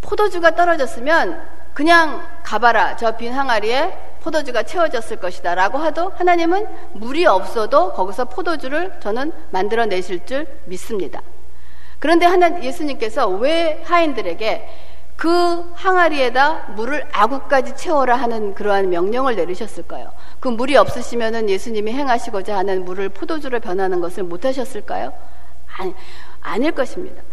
포도주가 0.02 0.54
떨어졌으면 0.54 1.42
그냥 1.74 2.28
가봐라. 2.44 2.98
저 2.98 3.16
빈 3.16 3.32
항아리에 3.32 4.07
포도주가 4.28 4.64
채워졌을 4.64 5.18
것이다. 5.18 5.56
라고 5.56 5.78
하도 5.78 6.12
하나님은 6.18 6.68
물이 6.94 7.26
없어도 7.26 7.94
거기서 7.94 8.26
포도주를 8.26 8.92
저는 9.00 9.32
만들어내실 9.52 10.26
줄 10.26 10.48
믿습니다. 10.66 11.22
그런데 12.00 12.26
하나 12.26 12.62
예수님께서 12.62 13.30
왜 13.30 13.82
하인들에게 13.86 14.68
그 15.16 15.72
항아리에다 15.74 16.74
물을 16.76 17.08
아구까지 17.12 17.78
채워라 17.78 18.18
하는 18.18 18.54
그러한 18.54 18.90
명령을 18.90 19.38
내리셨을까요? 19.38 20.12
그 20.42 20.50
물이 20.50 20.76
없으시면은 20.76 21.50
예수님이 21.50 21.94
행하시고자 21.94 22.56
하는 22.58 22.84
물을 22.84 23.08
포도주로 23.10 23.62
변하는 23.62 24.02
것을 24.02 24.24
못 24.24 24.44
하셨을까요? 24.44 25.14
아니, 25.78 25.96
아닐 26.42 26.74
것입니다. 26.74 27.24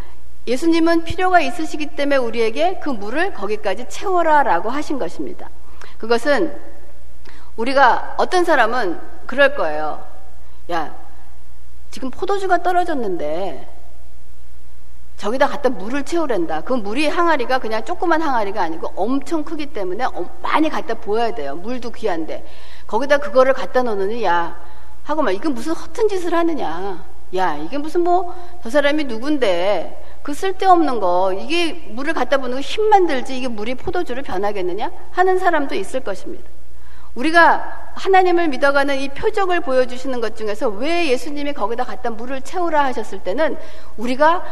예수님은 0.47 1.05
필요가 1.05 1.41
있으시기 1.41 1.87
때문에 1.97 2.17
우리에게 2.17 2.79
그 2.83 2.89
물을 2.89 3.35
거기까지 3.35 3.87
채워라 3.89 4.45
라고 4.45 4.71
하신 4.71 4.99
것입니다. 4.99 5.51
그것은 5.99 6.74
우리가 7.57 8.15
어떤 8.19 8.45
사람은 8.45 9.01
그럴 9.27 9.55
거예요. 9.55 10.05
야, 10.71 10.95
지금 11.91 12.11
포도주가 12.11 12.63
떨어졌는데 12.63 13.69
저기다 15.17 15.47
갖다 15.47 15.69
물을 15.69 16.03
채우란다. 16.03 16.63
그 16.63 16.73
물이 16.73 17.07
항아리가 17.09 17.59
그냥 17.61 17.85
조그만 17.85 18.21
항아리가 18.21 18.63
아니고 18.63 18.93
엄청 18.97 19.45
크기 19.45 19.67
때문에 19.67 20.05
많이 20.43 20.69
갖다 20.69 20.95
보여야 20.95 21.33
돼요. 21.35 21.55
물도 21.57 21.93
귀한데. 21.93 22.45
거기다 22.87 23.19
그거를 23.19 23.53
갖다 23.53 23.83
놓느니 23.83 24.25
야 24.25 24.59
하고 25.05 25.23
막 25.23 25.31
이건 25.31 25.55
무슨 25.55 25.73
허튼 25.73 26.09
짓을 26.09 26.35
하느냐. 26.35 27.05
야 27.37 27.57
이게 27.57 27.79
무슨 27.79 28.03
뭐 28.03 28.35
저 28.63 28.71
사람이 28.71 29.05
누군데 29.05 30.03
그 30.23 30.33
쓸데없는 30.33 31.01
거 31.01 31.35
이게 31.35 31.75
물을 31.91 32.15
갖다 32.15 32.39
보는 32.39 32.57
거 32.57 32.61
힘만 32.61 33.07
들지 33.07 33.37
이게 33.37 33.47
물이 33.47 33.75
포도주를 33.75 34.23
변하겠느냐 34.23 34.91
하는 35.11 35.39
사람도 35.39 35.75
있을 35.75 36.01
것입니다. 36.01 36.49
우리가 37.15 37.93
하나님을 37.95 38.49
믿어가는 38.49 38.99
이 38.99 39.09
표적을 39.11 39.61
보여주시는 39.61 40.21
것 40.21 40.37
중에서 40.37 40.69
왜 40.69 41.09
예수님이 41.09 41.53
거기다 41.53 41.85
갖다 41.85 42.11
물을 42.11 42.41
채우라 42.41 42.85
하셨을 42.87 43.21
때는 43.21 43.57
우리가 43.97 44.45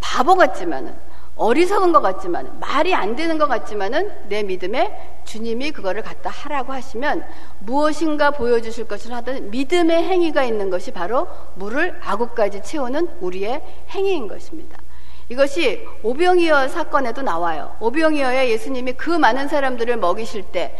바보 0.00 0.36
같지만은 0.36 0.94
어리석은 1.36 1.92
것 1.92 2.02
같지만 2.02 2.58
말이 2.60 2.94
안 2.94 3.16
되는 3.16 3.38
것 3.38 3.48
같지만은 3.48 4.12
내 4.28 4.42
믿음에 4.42 5.22
주님이 5.24 5.70
그거를 5.70 6.02
갖다 6.02 6.28
하라고 6.28 6.74
하시면 6.74 7.24
무엇인가 7.60 8.30
보여주실 8.30 8.86
것을 8.86 9.14
하던 9.14 9.50
믿음의 9.50 10.04
행위가 10.04 10.44
있는 10.44 10.68
것이 10.68 10.90
바로 10.90 11.28
물을 11.54 11.98
아구까지 12.04 12.62
채우는 12.62 13.08
우리의 13.20 13.62
행위인 13.88 14.28
것입니다. 14.28 14.76
이것이 15.30 15.86
오병이어 16.02 16.68
사건에도 16.68 17.22
나와요. 17.22 17.74
오병이어에 17.80 18.50
예수님이 18.50 18.94
그 18.94 19.08
많은 19.08 19.48
사람들을 19.48 19.96
먹이실 19.96 20.42
때 20.42 20.76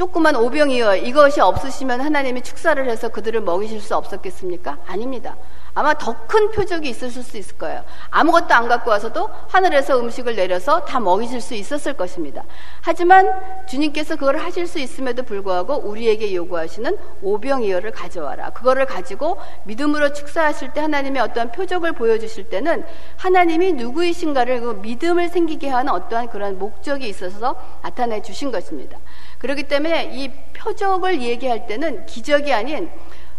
조그만 0.00 0.34
오병이어 0.34 0.96
이것이 0.96 1.42
없으시면 1.42 2.00
하나님이 2.00 2.40
축사를 2.40 2.88
해서 2.88 3.10
그들을 3.10 3.42
먹이실 3.42 3.82
수 3.82 3.94
없었겠습니까? 3.94 4.78
아닙니다. 4.86 5.36
아마 5.74 5.92
더 5.92 6.16
큰 6.30 6.52
표적이 6.52 6.90
있으실 6.90 7.24
수 7.24 7.36
있을 7.36 7.58
거예요. 7.58 7.84
아무것도 8.10 8.54
안 8.54 8.68
갖고 8.68 8.90
와서도 8.90 9.28
하늘에서 9.48 9.98
음식을 9.98 10.36
내려서 10.36 10.84
다 10.84 11.00
먹이실 11.00 11.40
수 11.40 11.54
있었을 11.54 11.94
것입니다. 11.94 12.44
하지만 12.82 13.28
주님께서 13.66 14.14
그걸 14.14 14.38
하실 14.38 14.68
수 14.68 14.78
있음에도 14.78 15.24
불구하고 15.24 15.74
우리에게 15.74 16.32
요구하시는 16.34 16.96
오병이어를 17.22 17.90
가져와라. 17.90 18.50
그거를 18.50 18.86
가지고 18.86 19.38
믿음으로 19.64 20.12
축사하실 20.12 20.72
때 20.72 20.80
하나님의 20.80 21.20
어떠한 21.22 21.50
표적을 21.50 21.92
보여주실 21.92 22.48
때는 22.48 22.84
하나님이 23.16 23.72
누구이신가를 23.72 24.60
그 24.60 24.78
믿음을 24.82 25.28
생기게 25.30 25.68
하는 25.68 25.92
어떠한 25.92 26.28
그런 26.28 26.60
목적이 26.60 27.08
있어서 27.08 27.56
나타내 27.82 28.22
주신 28.22 28.52
것입니다. 28.52 28.98
그렇기 29.40 29.64
때문에 29.64 30.10
이 30.14 30.30
표적을 30.52 31.22
얘기할 31.22 31.66
때는 31.66 32.06
기적이 32.06 32.52
아닌 32.52 32.90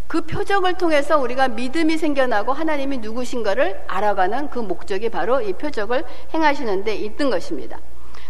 그 0.07 0.21
표적을 0.21 0.73
통해서 0.73 1.17
우리가 1.17 1.47
믿음이 1.47 1.97
생겨나고 1.97 2.51
하나님이 2.51 2.97
누구신가를 2.97 3.85
알아가는 3.87 4.49
그 4.49 4.59
목적이 4.59 5.07
바로 5.09 5.41
이 5.41 5.53
표적을 5.53 6.03
행하시는 6.33 6.83
데 6.83 6.95
있던 6.95 7.29
것입니다. 7.29 7.79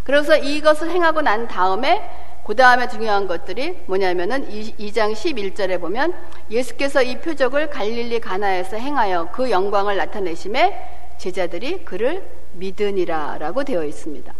그래서 0.04 0.36
이것을 0.36 0.90
행하고 0.90 1.22
난 1.22 1.48
다음에 1.48 2.08
그 2.46 2.54
다음에 2.54 2.88
중요한 2.88 3.26
것들이 3.26 3.78
뭐냐면은 3.86 4.48
2장 4.48 5.12
11절에 5.12 5.80
보면 5.80 6.14
예수께서 6.50 7.02
이 7.02 7.18
표적을 7.20 7.70
갈릴리 7.70 8.20
가나에서 8.20 8.76
행하여 8.76 9.30
그 9.32 9.50
영광을 9.50 9.96
나타내심에 9.96 11.16
제자들이 11.18 11.84
그를 11.84 12.22
믿으니라 12.52 13.38
라고 13.38 13.64
되어 13.64 13.84
있습니다. 13.84 14.32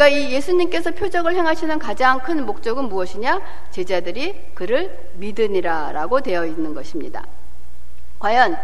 그러니까 0.00 0.08
이 0.16 0.32
예수님께서 0.32 0.92
표적을 0.92 1.34
행하시는 1.34 1.78
가장 1.78 2.20
큰 2.20 2.46
목적은 2.46 2.88
무엇이냐? 2.88 3.42
제자들이 3.70 4.34
그를 4.54 4.98
믿으니라라고 5.16 6.22
되어 6.22 6.46
있는 6.46 6.72
것입니다. 6.72 7.26
과연 8.18 8.56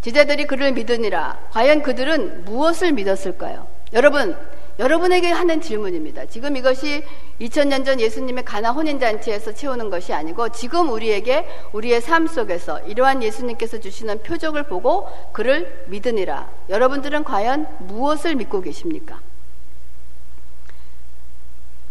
제자들이 0.00 0.46
그를 0.46 0.72
믿으니라. 0.72 1.48
과연 1.50 1.82
그들은 1.82 2.46
무엇을 2.46 2.92
믿었을까요? 2.92 3.66
여러분, 3.92 4.34
여러분에게 4.78 5.30
하는 5.30 5.60
질문입니다. 5.60 6.24
지금 6.24 6.56
이것이 6.56 7.04
2000년 7.38 7.84
전 7.84 8.00
예수님의 8.00 8.46
가나 8.46 8.72
혼인잔치에서 8.72 9.52
채우는 9.52 9.90
것이 9.90 10.14
아니고 10.14 10.48
지금 10.52 10.88
우리에게 10.88 11.46
우리의 11.74 12.00
삶 12.00 12.26
속에서 12.26 12.80
이러한 12.86 13.22
예수님께서 13.22 13.78
주시는 13.78 14.22
표적을 14.22 14.62
보고 14.62 15.06
그를 15.34 15.84
믿으니라. 15.88 16.48
여러분들은 16.70 17.24
과연 17.24 17.66
무엇을 17.80 18.36
믿고 18.36 18.62
계십니까? 18.62 19.20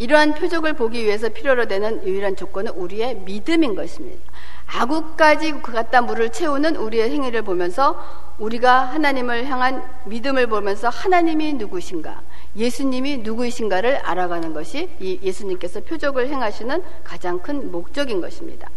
이러한 0.02 0.34
표적을 0.34 0.74
보기 0.74 1.06
위해서 1.06 1.30
필요로 1.30 1.68
되는 1.68 2.04
유일한 2.08 2.36
조건은 2.36 2.72
우리의 2.72 3.18
믿음인 3.18 3.76
것입니다. 3.76 4.20
아구까지 4.66 5.52
그 5.62 5.72
갖다 5.72 6.02
물을 6.02 6.32
채우는 6.32 6.76
우리의 6.76 7.12
행위를 7.12 7.44
보면서 7.44 8.04
우리가 8.40 8.80
하나님을 8.80 9.46
향한 9.46 9.84
믿음을 10.06 10.48
보면서 10.48 10.90
하나님이 10.90 11.54
누구신가, 11.54 12.20
예수님이 12.56 13.18
누구이신가를 13.18 13.98
알아가는 13.98 14.54
것이 14.56 14.90
이 15.00 15.20
예수님께서 15.22 15.82
표적을 15.82 16.30
행하시는 16.30 16.82
가장 17.04 17.38
큰 17.38 17.72
목적인 17.72 18.22
것입니다. 18.22 18.72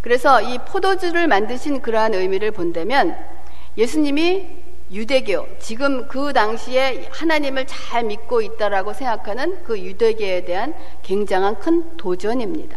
그래서 0.00 0.42
이 0.42 0.58
포도주를 0.58 1.28
만드신 1.28 1.82
그러한 1.82 2.14
의미를 2.14 2.50
본다면 2.50 3.16
예수님이 3.78 4.63
유대교, 4.92 5.58
지금 5.58 6.06
그 6.08 6.32
당시에 6.32 7.08
하나님을 7.10 7.66
잘 7.66 8.04
믿고 8.04 8.42
있다라고 8.42 8.92
생각하는 8.92 9.64
그 9.64 9.78
유대교에 9.78 10.44
대한 10.44 10.74
굉장한 11.02 11.58
큰 11.58 11.96
도전입니다. 11.96 12.76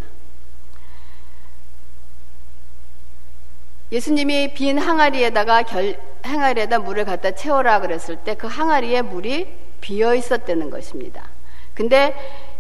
예수님이 3.92 4.54
빈 4.54 4.78
항아리에다가 4.78 5.64
결, 5.64 5.98
항아리에다 6.22 6.80
물을 6.80 7.06
갖다 7.06 7.32
채워라 7.32 7.80
그랬을 7.80 8.18
때 8.18 8.36
그 8.36 8.48
항아리에 8.48 9.02
물이 9.02 9.48
비어 9.80 10.14
있었다는 10.14 10.70
것입니다. 10.70 11.30
근데 11.74 12.14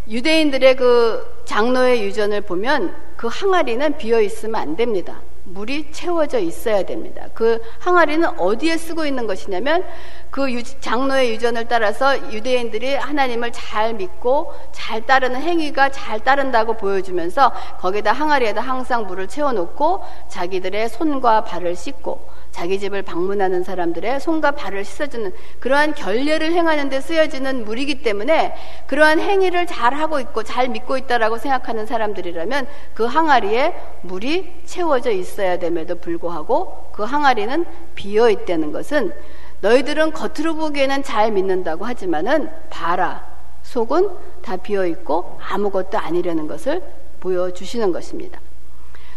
유대인들의 0.07 0.75
그 0.75 1.43
장로의 1.45 2.03
유전을 2.03 2.41
보면 2.41 2.95
그 3.17 3.27
항아리는 3.27 3.97
비어 3.97 4.21
있으면 4.21 4.55
안 4.55 4.75
됩니다. 4.77 5.21
물이 5.49 5.91
채워져 5.91 6.39
있어야 6.39 6.83
됩니다. 6.83 7.27
그 7.33 7.61
항아리는 7.79 8.39
어디에 8.39 8.77
쓰고 8.77 9.05
있는 9.05 9.27
것이냐면 9.27 9.83
그 10.29 10.61
장로의 10.81 11.31
유전을 11.31 11.67
따라서 11.67 12.17
유대인들이 12.31 12.95
하나님을 12.95 13.51
잘 13.53 13.93
믿고 13.93 14.53
잘 14.71 15.05
따르는 15.05 15.41
행위가 15.41 15.89
잘 15.89 16.19
따른다고 16.19 16.73
보여주면서 16.73 17.51
거기다 17.79 18.11
항아리에다 18.11 18.61
항상 18.61 19.07
물을 19.07 19.27
채워놓고 19.27 20.03
자기들의 20.27 20.89
손과 20.89 21.45
발을 21.45 21.75
씻고 21.75 22.37
자기 22.51 22.79
집을 22.79 23.03
방문하는 23.03 23.63
사람들의 23.63 24.19
손과 24.19 24.51
발을 24.51 24.83
씻어주는 24.83 25.31
그러한 25.59 25.93
결례를 25.93 26.53
행하는 26.53 26.89
데 26.89 26.99
쓰여지는 27.01 27.65
물이기 27.65 28.01
때문에 28.01 28.55
그러한 28.87 29.19
행위를 29.19 29.67
잘 29.67 29.93
하고 29.93 30.19
있고 30.19 30.43
잘 30.43 30.67
믿고 30.67 30.97
있다라고 30.97 31.37
생각하는 31.37 31.85
사람들이라면 31.85 32.67
그 32.95 33.05
항아리에 33.05 33.75
물이 34.01 34.61
채워져 34.65 35.11
있어 35.11 35.36
야 35.45 35.57
됨에도 35.57 35.95
불구하고 35.95 36.89
그 36.91 37.03
항아리는 37.03 37.65
비어 37.95 38.29
있다는 38.29 38.71
것은 38.71 39.13
너희들은 39.61 40.11
겉으로 40.11 40.55
보기에는 40.55 41.03
잘 41.03 41.31
믿는다고 41.31 41.85
하지만은 41.85 42.49
봐라 42.69 43.25
속은 43.63 44.09
다 44.41 44.57
비어 44.57 44.85
있고 44.85 45.39
아무것도 45.41 45.97
아니라는 45.97 46.47
것을 46.47 46.81
보여주시는 47.19 47.91
것입니다. 47.91 48.39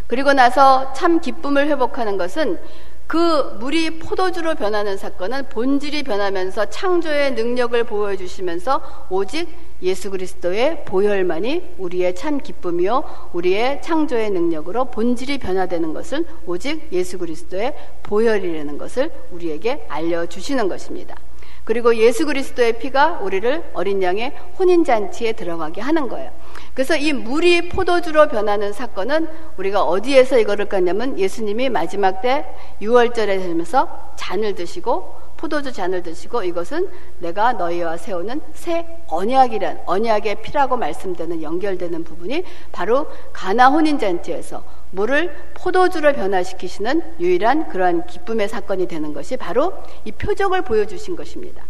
그리고 0.07 0.33
나서 0.33 0.93
참 0.93 1.21
기쁨을 1.21 1.69
회복하는 1.69 2.17
것은 2.19 2.59
그 3.07 3.57
물이 3.61 3.99
포도주로 3.99 4.55
변하는 4.55 4.97
사건은 4.97 5.49
본질이 5.49 6.05
변하면서 6.05 6.67
창조의 6.67 7.33
능력을 7.33 7.83
보여주시면서 7.85 9.07
오직 9.11 9.49
예수 9.83 10.11
그리스도의 10.11 10.85
보혈만이 10.85 11.75
우리의 11.79 12.15
참 12.15 12.39
기쁨이요 12.39 13.31
우리의 13.33 13.83
창조의 13.83 14.31
능력으로 14.31 14.87
본질이 14.87 15.39
변화되는 15.39 15.95
것은 15.95 16.27
오직 16.47 16.89
예수 16.93 17.19
그리스도의 17.19 17.75
보혈이라는 18.03 18.79
것을 18.79 19.11
우리에게 19.31 19.87
알려 19.89 20.27
주시는 20.27 20.69
것입니다. 20.69 21.17
그리고 21.65 21.95
예수 21.97 22.27
그리스도의 22.27 22.79
피가 22.79 23.21
우리를 23.21 23.71
어린 23.75 24.03
양의 24.03 24.33
혼인 24.59 24.83
잔치에 24.83 25.33
들어가게 25.33 25.81
하는 25.81 26.09
거예요. 26.09 26.33
그래서 26.75 26.97
이 26.97 27.13
물이 27.13 27.69
포도주로 27.69 28.29
변하는 28.29 28.73
사건은 28.73 29.29
우리가 29.57 29.85
어디에서 29.85 30.39
이거를 30.39 30.67
깠냐면 30.67 31.19
예수님이 31.19 31.69
마지막 31.69 32.23
때 32.23 32.47
6월절에 32.81 33.39
되면서 33.39 34.13
잔을 34.17 34.55
드시고 34.55 35.20
포도주 35.41 35.73
잔을 35.73 36.03
드시고 36.03 36.43
이것은 36.43 36.87
내가 37.19 37.55
너희와 37.55 37.97
세우는 37.97 38.43
새 38.53 38.87
언약이란 39.07 39.85
언약의 39.87 40.43
피라고 40.43 40.77
말씀되는 40.77 41.43
연결되는 41.43 42.05
부분이 42.05 42.45
바로 42.73 43.11
가나 43.33 43.69
혼인 43.69 43.99
잔치에서 43.99 44.63
물을 44.91 45.35
포도주로 45.55 46.13
변화시키시는 46.13 47.15
유일한 47.21 47.69
그러한 47.69 48.07
기쁨의 48.07 48.51
사건이 48.51 48.87
되는 48.87 49.15
것이 49.15 49.39
바로 49.39 49.73
이 50.05 50.13
표적을 50.13 50.61
보여주신 50.61 51.17
것입니다. 51.17 51.65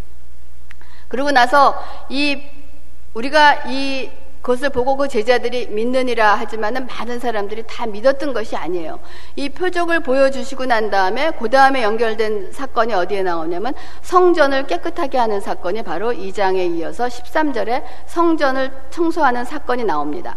그리고 1.06 1.30
나서 1.30 1.80
이 2.08 2.42
우리가 3.14 3.68
이 3.68 4.10
그것을 4.42 4.70
보고 4.70 4.96
그 4.96 5.08
제자들이 5.08 5.68
믿느니라 5.68 6.34
하지만은 6.34 6.86
많은 6.86 7.18
사람들이 7.18 7.64
다 7.66 7.86
믿었던 7.86 8.32
것이 8.32 8.56
아니에요. 8.56 8.98
이 9.36 9.50
표적을 9.50 10.00
보여주시고 10.00 10.66
난 10.66 10.90
다음에 10.90 11.30
그 11.38 11.50
다음에 11.50 11.82
연결된 11.82 12.52
사건이 12.52 12.94
어디에 12.94 13.22
나오냐면 13.22 13.74
성전을 14.02 14.66
깨끗하게 14.66 15.18
하는 15.18 15.40
사건이 15.40 15.82
바로 15.82 16.12
2장에 16.12 16.76
이어서 16.76 17.06
13절에 17.06 17.84
성전을 18.06 18.72
청소하는 18.90 19.44
사건이 19.44 19.84
나옵니다. 19.84 20.36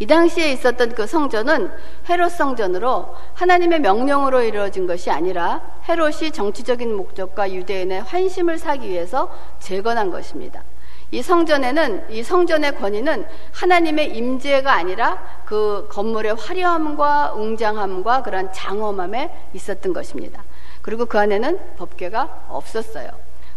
이 0.00 0.06
당시에 0.06 0.52
있었던 0.52 0.94
그 0.94 1.08
성전은 1.08 1.72
헤롯 2.08 2.30
성전으로 2.30 3.16
하나님의 3.34 3.80
명령으로 3.80 4.42
이루어진 4.42 4.86
것이 4.86 5.10
아니라 5.10 5.60
헤롯이 5.88 6.30
정치적인 6.30 6.94
목적과 6.94 7.52
유대인의 7.52 8.02
환심을 8.02 8.58
사기 8.58 8.88
위해서 8.88 9.28
재건한 9.58 10.12
것입니다. 10.12 10.62
이 11.10 11.22
성전에는 11.22 12.10
이 12.10 12.22
성전의 12.22 12.76
권위는 12.76 13.26
하나님의 13.52 14.16
임재가 14.16 14.72
아니라 14.72 15.22
그 15.46 15.88
건물의 15.90 16.34
화려함과 16.34 17.32
웅장함과 17.34 18.22
그런 18.22 18.52
장엄함에 18.52 19.48
있었던 19.54 19.92
것입니다. 19.92 20.44
그리고 20.82 21.06
그 21.06 21.18
안에는 21.18 21.76
법궤가 21.76 22.46
없었어요. 22.48 23.08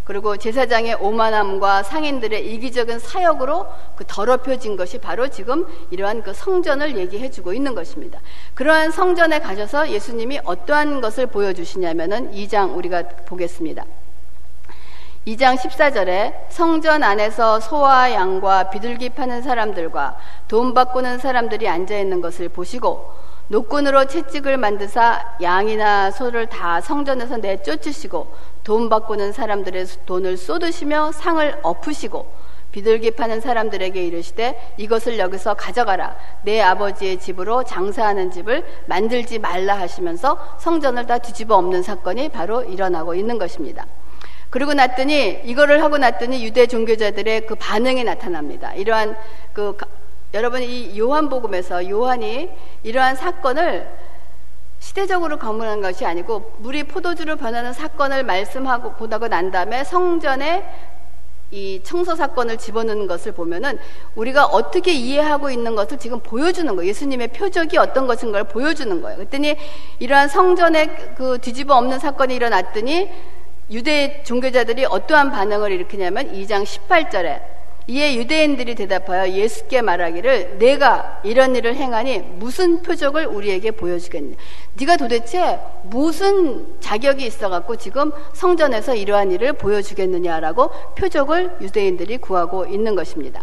그리고 0.04 0.36
제사장의 0.36 0.96
오만함과 0.96 1.84
상인들의 1.84 2.54
이기적인 2.54 3.00
사역으로 3.00 3.68
그 3.96 4.04
더럽혀진 4.08 4.76
것이 4.76 4.98
바로 4.98 5.28
지금 5.28 5.66
이러한 5.92 6.24
그 6.24 6.34
성전을 6.34 6.98
얘기해 6.98 7.30
주고 7.30 7.54
있는 7.54 7.76
것입니다. 7.76 8.20
그러한 8.56 8.92
성전에 8.92 9.40
가셔서 9.40 9.90
예수님이 9.90 10.40
어떠한 10.44 11.02
것을 11.02 11.28
보여주시냐면은 11.28 12.32
2장 12.32 12.76
우리가 12.76 13.04
보겠습니다. 13.26 13.86
2장 15.28 15.56
14절에 15.56 16.34
성전 16.50 17.04
안에서 17.04 17.60
소와 17.60 18.12
양과 18.12 18.72
비둘기 18.72 19.10
파는 19.10 19.44
사람들과 19.44 20.18
돈 20.48 20.74
바꾸는 20.74 21.20
사람들이 21.20 21.70
앉아 21.70 21.96
있는 21.96 22.22
것을 22.22 22.50
보시고 22.50 23.14
노끈으로 23.50 24.06
채찍을 24.06 24.58
만드사 24.58 25.38
양이나 25.44 26.10
소를 26.10 26.48
다 26.48 26.82
성전에서 26.82 27.38
내쫓으시고 27.38 28.34
돈 28.64 28.90
바꾸는 28.90 29.32
사람들의 29.32 29.86
돈을 30.08 30.38
쏟으시며 30.38 31.12
상을 31.12 31.60
엎으시고 31.62 32.26
비둘기 32.72 33.12
파는 33.12 33.42
사람들에게 33.42 34.04
이르시되 34.04 34.74
이것을 34.78 35.20
여기서 35.20 35.54
가져가라 35.54 36.16
내 36.42 36.62
아버지의 36.62 37.20
집으로 37.20 37.64
장사하는 37.64 38.32
집을 38.32 38.66
만들지 38.88 39.38
말라 39.38 39.78
하시면서 39.78 40.56
성전을 40.58 41.06
다 41.06 41.20
뒤집어 41.20 41.58
엎는 41.58 41.84
사건이 41.84 42.30
바로 42.30 42.64
일어나고 42.64 43.14
있는 43.14 43.38
것입니다. 43.38 43.86
그리고 44.52 44.74
났더니 44.74 45.42
이거를 45.46 45.82
하고 45.82 45.98
났더니 45.98 46.44
유대 46.46 46.68
종교자들의 46.68 47.48
그 47.48 47.56
반응이 47.56 48.04
나타납니다. 48.04 48.74
이러한 48.76 49.16
그 49.54 49.76
여러분 50.34 50.62
이 50.62 50.98
요한복음에서 51.00 51.90
요한이 51.90 52.50
이러한 52.84 53.16
사건을 53.16 53.90
시대적으로 54.80 55.38
검문한 55.40 55.82
것이 55.82 56.06
아니고 56.06 56.56
물이 56.60 56.84
포도주로 56.84 57.38
변하는 57.38 57.72
사건을 57.72 58.24
말씀하고 58.24 58.94
보다고 58.94 59.30
난 59.30 59.52
다음에 59.52 59.86
성전에 59.86 60.66
이 61.52 61.82
청소 61.84 62.16
사건을 62.16 62.58
집어넣는 62.58 63.08
것을 63.08 63.32
보면은 63.32 63.80
우리가 64.16 64.46
어떻게 64.46 64.92
이해하고 64.92 65.50
있는 65.50 65.76
것을 65.76 65.98
지금 65.98 66.20
보여주는 66.20 66.76
거예요. 66.76 66.90
예수님의 66.90 67.30
표적이 67.30 67.78
어떤 67.78 68.06
것인 68.06 68.34
걸 68.34 68.46
보여주는 68.46 69.02
거예요. 69.02 69.18
그랬더니 69.18 69.56
이러한 70.00 70.28
성전에 70.28 71.14
그 71.16 71.38
뒤집어 71.40 71.78
엎는 71.78 72.00
사건이 72.00 72.36
일어났더니 72.36 73.10
유대 73.72 74.22
종교자들이 74.24 74.86
어떠한 74.86 75.32
반응을 75.32 75.72
일으키냐면 75.72 76.34
2장 76.34 76.64
18절에 76.64 77.42
이에 77.88 78.16
유대인들이 78.16 78.76
대답하여 78.76 79.32
예수께 79.32 79.82
말하기를 79.82 80.60
내가 80.60 81.20
이런 81.24 81.56
일을 81.56 81.76
행하니 81.76 82.20
무슨 82.20 82.84
표적을 82.84 83.26
우리에게 83.26 83.72
보여주겠냐. 83.72 84.36
네가 84.76 84.98
도대체 84.98 85.60
무슨 85.84 86.80
자격이 86.80 87.26
있어갖고 87.26 87.78
지금 87.78 88.12
성전에서 88.34 88.96
이러한 88.96 89.32
일을 89.32 89.54
보여주겠느냐라고 89.54 90.70
표적을 90.96 91.58
유대인들이 91.62 92.20
구하고 92.20 92.66
있는 92.66 92.96
것입니다. 92.96 93.42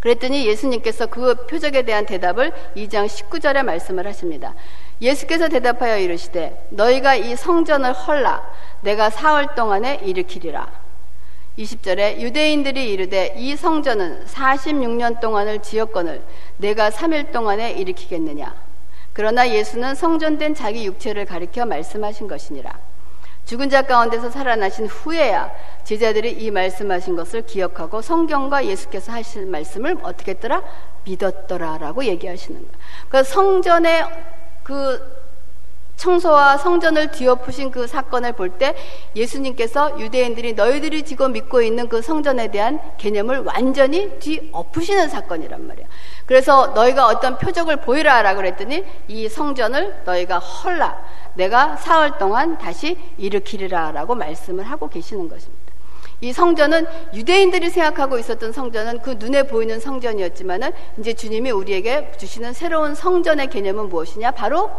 그랬더니 0.00 0.46
예수님께서 0.46 1.06
그 1.06 1.46
표적에 1.46 1.82
대한 1.82 2.06
대답을 2.06 2.52
2장 2.74 3.06
19절에 3.06 3.62
말씀을 3.62 4.06
하십니다. 4.06 4.54
예수께서 5.00 5.48
대답하여 5.48 5.98
이르시되 5.98 6.68
너희가 6.70 7.14
이 7.14 7.36
성전을 7.36 7.92
헐라 7.92 8.42
내가 8.82 9.10
사흘 9.10 9.54
동안에 9.54 10.00
일으키리라. 10.04 10.68
20절에 11.58 12.20
유대인들이 12.20 12.90
이르되 12.92 13.34
이 13.36 13.56
성전은 13.56 14.24
46년 14.26 15.20
동안을 15.20 15.60
지었건을 15.62 16.22
내가 16.58 16.90
3일 16.90 17.32
동안에 17.32 17.72
일으키겠느냐. 17.72 18.54
그러나 19.12 19.48
예수는 19.48 19.94
성전된 19.94 20.54
자기 20.54 20.86
육체를 20.86 21.26
가리켜 21.26 21.66
말씀하신 21.66 22.28
것이니라. 22.28 22.78
죽은 23.44 23.68
자 23.68 23.82
가운데서 23.82 24.30
살아나신 24.30 24.86
후에야 24.86 25.50
제자들이 25.82 26.32
이 26.32 26.50
말씀하신 26.50 27.16
것을 27.16 27.42
기억하고 27.42 28.00
성경과 28.00 28.64
예수께서 28.64 29.12
하신 29.12 29.50
말씀을 29.50 29.98
어떻게 30.02 30.32
했더라? 30.32 30.62
믿었더라 31.04 31.78
라고 31.78 32.04
얘기하시는 32.04 32.60
거예요. 32.60 32.72
그 33.08 33.24
성전의 33.24 34.04
그 34.70 35.20
청소와 35.96 36.56
성전을 36.58 37.10
뒤엎으신 37.10 37.72
그 37.72 37.88
사건을 37.88 38.34
볼 38.34 38.50
때 38.56 38.76
예수님께서 39.16 39.98
유대인들이 39.98 40.52
너희들이 40.54 41.02
지금 41.02 41.32
믿고 41.32 41.60
있는 41.60 41.88
그 41.88 42.00
성전에 42.00 42.52
대한 42.52 42.78
개념을 42.96 43.40
완전히 43.40 44.08
뒤엎으시는 44.20 45.08
사건이란 45.08 45.66
말이야. 45.66 45.86
그래서 46.24 46.68
너희가 46.68 47.06
어떤 47.08 47.36
표적을 47.36 47.78
보이라라고 47.78 48.36
그랬더니 48.36 48.84
이 49.08 49.28
성전을 49.28 50.02
너희가 50.04 50.38
헐라 50.38 51.02
내가 51.34 51.76
사흘 51.76 52.16
동안 52.18 52.56
다시 52.56 52.96
일으키리라라고 53.18 54.14
말씀을 54.14 54.64
하고 54.64 54.88
계시는 54.88 55.28
것입니다. 55.28 55.59
이 56.22 56.32
성전은 56.32 56.86
유대인들이 57.14 57.70
생각하고 57.70 58.18
있었던 58.18 58.52
성전은 58.52 59.00
그 59.00 59.16
눈에 59.18 59.44
보이는 59.44 59.80
성전이었지만은 59.80 60.70
이제 60.98 61.14
주님이 61.14 61.50
우리에게 61.50 62.12
주시는 62.18 62.52
새로운 62.52 62.94
성전의 62.94 63.48
개념은 63.48 63.88
무엇이냐? 63.88 64.32
바로 64.32 64.70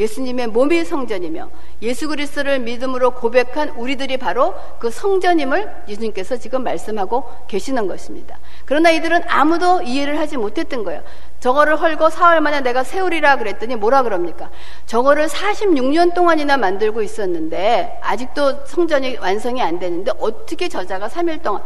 예수님의 0.00 0.48
몸이 0.48 0.84
성전이며 0.84 1.50
예수 1.82 2.08
그리스도를 2.08 2.58
믿음으로 2.60 3.12
고백한 3.12 3.70
우리들이 3.76 4.16
바로 4.16 4.54
그 4.78 4.90
성전임을 4.90 5.84
예수님께서 5.88 6.38
지금 6.38 6.64
말씀하고 6.64 7.24
계시는 7.46 7.86
것입니다. 7.86 8.38
그러나 8.64 8.90
이들은 8.90 9.22
아무도 9.28 9.82
이해를 9.82 10.18
하지 10.18 10.38
못했던 10.38 10.84
거예요. 10.84 11.02
저거를 11.40 11.80
헐고 11.80 12.10
사흘 12.10 12.40
만에 12.40 12.60
내가 12.60 12.82
세우리라 12.82 13.36
그랬더니 13.36 13.76
뭐라 13.76 14.02
그럽니까? 14.02 14.50
저거를 14.86 15.26
46년 15.28 16.14
동안이나 16.14 16.56
만들고 16.56 17.02
있었는데 17.02 18.00
아직도 18.02 18.66
성전이 18.66 19.18
완성이 19.18 19.62
안 19.62 19.78
되는데 19.78 20.12
어떻게 20.18 20.68
저자가 20.68 21.08
3일 21.08 21.42
동안 21.42 21.62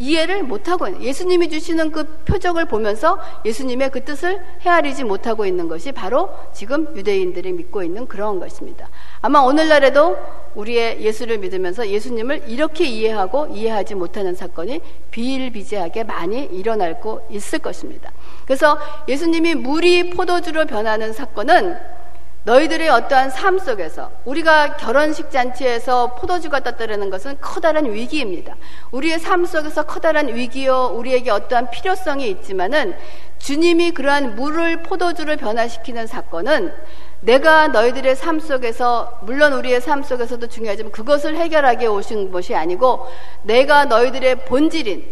이해를 0.00 0.42
못하고 0.42 0.88
있는 0.88 1.02
예수님이 1.02 1.50
주시는 1.50 1.92
그 1.92 2.04
표적을 2.24 2.64
보면서 2.64 3.20
예수님의 3.44 3.90
그 3.90 4.02
뜻을 4.02 4.42
헤아리지 4.62 5.04
못하고 5.04 5.44
있는 5.44 5.68
것이 5.68 5.92
바로 5.92 6.30
지금 6.52 6.96
유대인들이 6.96 7.52
믿고 7.52 7.82
있는 7.82 8.06
그런 8.06 8.40
것입니다. 8.40 8.88
아마 9.20 9.40
오늘날에도 9.40 10.16
우리의 10.54 11.02
예수를 11.02 11.38
믿으면서 11.38 11.88
예수님을 11.88 12.44
이렇게 12.48 12.86
이해하고 12.86 13.48
이해하지 13.48 13.94
못하는 13.94 14.34
사건이 14.34 14.80
비일비재하게 15.10 16.04
많이 16.04 16.44
일어날 16.46 17.00
고 17.00 17.20
있을 17.30 17.58
것입니다. 17.58 18.10
그래서 18.46 18.78
예수님이 19.06 19.54
물이 19.54 20.10
포도주로 20.10 20.64
변하는 20.64 21.12
사건은 21.12 21.76
너희들의 22.44 22.88
어떠한 22.88 23.30
삶 23.30 23.58
속에서 23.58 24.10
우리가 24.24 24.76
결혼식 24.76 25.30
잔치에서 25.30 26.14
포도주가 26.14 26.60
떴다는 26.60 27.10
것은 27.10 27.36
커다란 27.40 27.92
위기입니다. 27.92 28.56
우리의 28.92 29.18
삶 29.18 29.44
속에서 29.44 29.82
커다란 29.82 30.34
위기요, 30.34 30.92
우리에게 30.94 31.30
어떠한 31.30 31.70
필요성이 31.70 32.30
있지만은 32.30 32.96
주님이 33.38 33.92
그러한 33.92 34.36
물을 34.36 34.82
포도주로 34.82 35.36
변화시키는 35.36 36.06
사건은 36.06 36.72
내가 37.20 37.68
너희들의 37.68 38.16
삶 38.16 38.40
속에서 38.40 39.18
물론 39.22 39.52
우리의 39.52 39.82
삶 39.82 40.02
속에서도 40.02 40.46
중요하지만 40.46 40.92
그것을 40.92 41.36
해결하기 41.36 41.86
오신 41.86 42.32
것이 42.32 42.54
아니고 42.54 43.06
내가 43.42 43.84
너희들의 43.84 44.46
본질인 44.46 45.04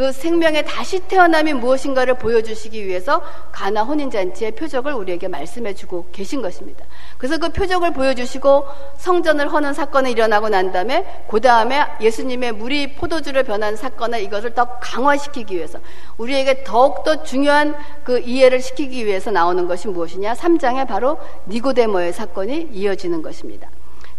그 0.00 0.12
생명의 0.12 0.64
다시 0.64 0.98
태어남이 1.00 1.52
무엇인가를 1.52 2.14
보여주시기 2.14 2.86
위해서 2.86 3.20
가나 3.52 3.82
혼인잔치의 3.82 4.52
표적을 4.52 4.94
우리에게 4.94 5.28
말씀해주고 5.28 6.06
계신 6.10 6.40
것입니다. 6.40 6.86
그래서 7.18 7.36
그 7.36 7.50
표적을 7.50 7.92
보여주시고 7.92 8.64
성전을 8.96 9.52
허는 9.52 9.74
사건이 9.74 10.10
일어나고 10.12 10.48
난 10.48 10.72
다음에 10.72 11.04
그 11.28 11.42
다음에 11.42 11.84
예수님의 12.00 12.52
물이 12.52 12.94
포도주를 12.94 13.42
변한 13.42 13.76
사건을 13.76 14.22
이것을 14.22 14.54
더 14.54 14.78
강화시키기 14.80 15.54
위해서 15.54 15.78
우리에게 16.16 16.64
더욱더 16.64 17.22
중요한 17.22 17.76
그 18.02 18.20
이해를 18.20 18.62
시키기 18.62 19.04
위해서 19.04 19.30
나오는 19.30 19.68
것이 19.68 19.88
무엇이냐? 19.88 20.32
3장에 20.32 20.88
바로 20.88 21.18
니고데모의 21.46 22.14
사건이 22.14 22.70
이어지는 22.72 23.20
것입니다. 23.20 23.68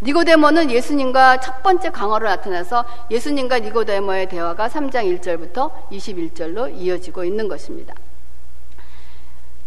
니고데모는 0.04 0.72
예수님과 0.72 1.40
첫 1.42 1.62
번째 1.62 1.92
강화로 1.92 2.28
나타나서 2.28 2.86
예수님과 3.12 3.60
니고데모의 3.60 4.30
대화가 4.30 4.68
3장 4.68 5.20
1절부터 5.20 5.72
21절로 5.92 6.76
이어지고 6.76 7.24
있는 7.24 7.48
것입니다. 7.48 7.94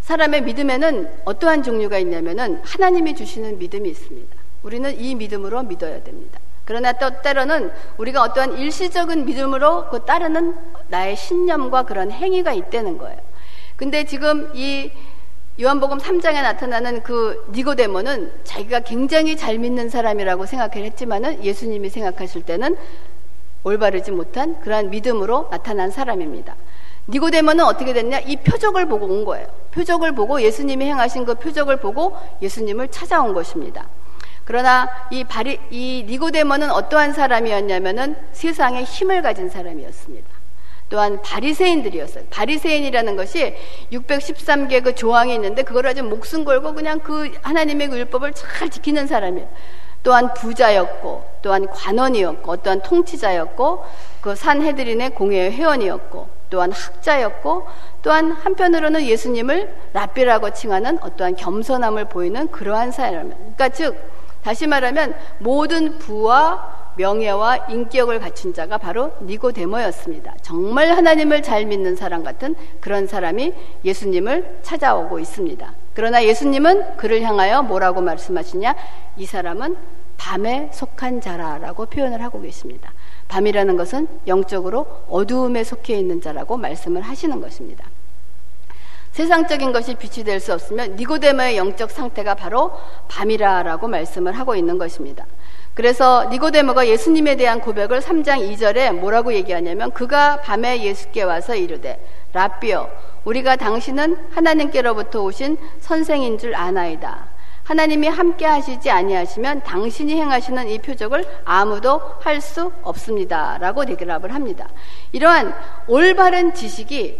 사람의 0.00 0.42
믿음에는 0.42 1.20
어떠한 1.24 1.62
종류가 1.62 1.98
있냐면은 1.98 2.60
하나님이 2.64 3.14
주시는 3.14 3.58
믿음이 3.58 3.88
있습니다. 3.88 4.36
우리는 4.64 4.98
이 4.98 5.14
믿음으로 5.14 5.62
믿어야 5.62 6.02
됩니다. 6.02 6.40
그러나 6.64 6.92
또 6.94 7.22
때로는 7.22 7.70
우리가 7.98 8.22
어떠한 8.22 8.58
일시적인 8.58 9.26
믿음으로 9.26 9.88
그 9.88 10.04
따르는 10.04 10.56
나의 10.88 11.16
신념과 11.16 11.84
그런 11.84 12.10
행위가 12.10 12.52
있다는 12.52 12.98
거예요. 12.98 13.18
근데 13.76 14.04
지금 14.04 14.50
이 14.54 14.90
요한복음 15.60 15.98
3장에 15.98 16.42
나타나는 16.42 17.04
그 17.04 17.46
니고데모는 17.52 18.40
자기가 18.42 18.80
굉장히 18.80 19.36
잘 19.36 19.56
믿는 19.58 19.88
사람이라고 19.88 20.46
생각을 20.46 20.84
했지만은 20.84 21.44
예수님이 21.44 21.90
생각하실 21.90 22.42
때는 22.42 22.76
올바르지 23.62 24.10
못한 24.10 24.60
그러한 24.60 24.90
믿음으로 24.90 25.48
나타난 25.50 25.92
사람입니다. 25.92 26.56
니고데모는 27.06 27.64
어떻게 27.64 27.92
됐냐? 27.92 28.18
이 28.20 28.34
표적을 28.36 28.86
보고 28.86 29.06
온 29.06 29.24
거예요. 29.24 29.46
표적을 29.70 30.10
보고 30.12 30.42
예수님이 30.42 30.86
행하신 30.86 31.24
그 31.24 31.36
표적을 31.36 31.76
보고 31.76 32.16
예수님을 32.42 32.88
찾아온 32.88 33.32
것입니다. 33.32 33.86
그러나 34.44 34.90
이 35.12 35.22
바리 35.22 35.60
이 35.70 36.04
니고데모는 36.08 36.72
어떠한 36.72 37.12
사람이었냐면은 37.12 38.16
세상에 38.32 38.82
힘을 38.82 39.22
가진 39.22 39.48
사람이었습니다. 39.48 40.33
또한 40.88 41.20
바리새인들이었어요. 41.22 42.24
바리새인이라는 42.30 43.16
것이 43.16 43.54
613개 43.92 44.82
그 44.84 44.94
조항이 44.94 45.34
있는데 45.34 45.62
그걸 45.62 45.86
아주 45.86 46.02
목숨 46.02 46.44
걸고 46.44 46.74
그냥 46.74 47.00
그 47.00 47.32
하나님의 47.42 47.88
그 47.88 47.98
율법을 47.98 48.32
잘 48.34 48.68
지키는 48.68 49.06
사람이에요. 49.06 49.48
또한 50.02 50.34
부자였고 50.34 51.24
또한 51.40 51.66
관원이었고 51.66 52.52
어떠한 52.52 52.82
통치자였고 52.82 53.84
그 54.20 54.36
산헤드린의 54.36 55.10
공회 55.10 55.50
회원이었고 55.50 56.28
또한 56.50 56.70
학자였고 56.70 57.66
또한 58.02 58.30
한편으로는 58.32 59.02
예수님을 59.02 59.74
랍비라고 59.94 60.52
칭하는 60.52 60.98
어떠한 61.02 61.36
겸손함을 61.36 62.04
보이는 62.04 62.48
그러한 62.48 62.92
사람. 62.92 63.30
그러니까 63.30 63.70
즉 63.70 63.96
다시 64.42 64.66
말하면 64.66 65.16
모든 65.38 65.98
부와 65.98 66.83
명예와 66.96 67.66
인격을 67.68 68.20
갖춘 68.20 68.54
자가 68.54 68.78
바로 68.78 69.12
니고데모였습니다. 69.22 70.34
정말 70.42 70.96
하나님을 70.96 71.42
잘 71.42 71.66
믿는 71.66 71.96
사람 71.96 72.22
같은 72.22 72.54
그런 72.80 73.06
사람이 73.06 73.52
예수님을 73.84 74.60
찾아오고 74.62 75.18
있습니다. 75.18 75.72
그러나 75.94 76.24
예수님은 76.24 76.96
그를 76.96 77.22
향하여 77.22 77.62
뭐라고 77.62 78.00
말씀하시냐? 78.00 78.74
이 79.16 79.26
사람은 79.26 79.76
밤에 80.16 80.70
속한 80.72 81.20
자라라고 81.20 81.86
표현을 81.86 82.22
하고 82.22 82.40
계십니다. 82.40 82.92
밤이라는 83.28 83.76
것은 83.76 84.08
영적으로 84.26 84.86
어두움에 85.08 85.64
속해 85.64 85.94
있는 85.94 86.20
자라고 86.20 86.56
말씀을 86.56 87.02
하시는 87.02 87.40
것입니다. 87.40 87.84
세상적인 89.12 89.72
것이 89.72 89.94
빛이 89.94 90.24
될 90.24 90.40
수 90.40 90.52
없으면 90.52 90.96
니고데모의 90.96 91.56
영적 91.56 91.90
상태가 91.90 92.34
바로 92.34 92.72
밤이라라고 93.08 93.86
말씀을 93.86 94.32
하고 94.32 94.56
있는 94.56 94.76
것입니다. 94.76 95.24
그래서 95.74 96.26
니고데모가 96.30 96.86
예수님에 96.86 97.36
대한 97.36 97.60
고백을 97.60 98.00
3장 98.00 98.48
2절에 98.52 98.92
뭐라고 98.92 99.34
얘기하냐면 99.34 99.90
그가 99.90 100.40
밤에 100.40 100.82
예수께 100.82 101.22
와서 101.22 101.56
이르되 101.56 102.00
라비어 102.32 102.88
우리가 103.24 103.56
당신은 103.56 104.28
하나님께로부터 104.30 105.22
오신 105.22 105.58
선생인 105.80 106.38
줄 106.38 106.54
아나이다. 106.54 107.34
하나님이 107.64 108.08
함께 108.08 108.44
하시지 108.44 108.90
아니하시면 108.90 109.62
당신이 109.62 110.14
행하시는 110.14 110.68
이 110.68 110.78
표적을 110.78 111.24
아무도 111.44 112.00
할 112.20 112.40
수 112.40 112.70
없습니다 112.82 113.56
라고 113.58 113.86
대답을 113.86 114.34
합니다. 114.34 114.68
이러한 115.12 115.54
올바른 115.88 116.52
지식이 116.52 117.18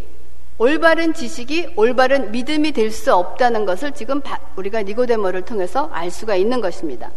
올바른 0.58 1.14
지식이 1.14 1.72
올바른 1.76 2.30
믿음이 2.30 2.72
될 2.72 2.90
수 2.92 3.14
없다는 3.14 3.64
것을 3.64 3.92
지금 3.92 4.20
우리가 4.56 4.82
니고데모를 4.82 5.42
통해서 5.42 5.88
알 5.92 6.10
수가 6.10 6.36
있는 6.36 6.60
것입니다. 6.60 7.10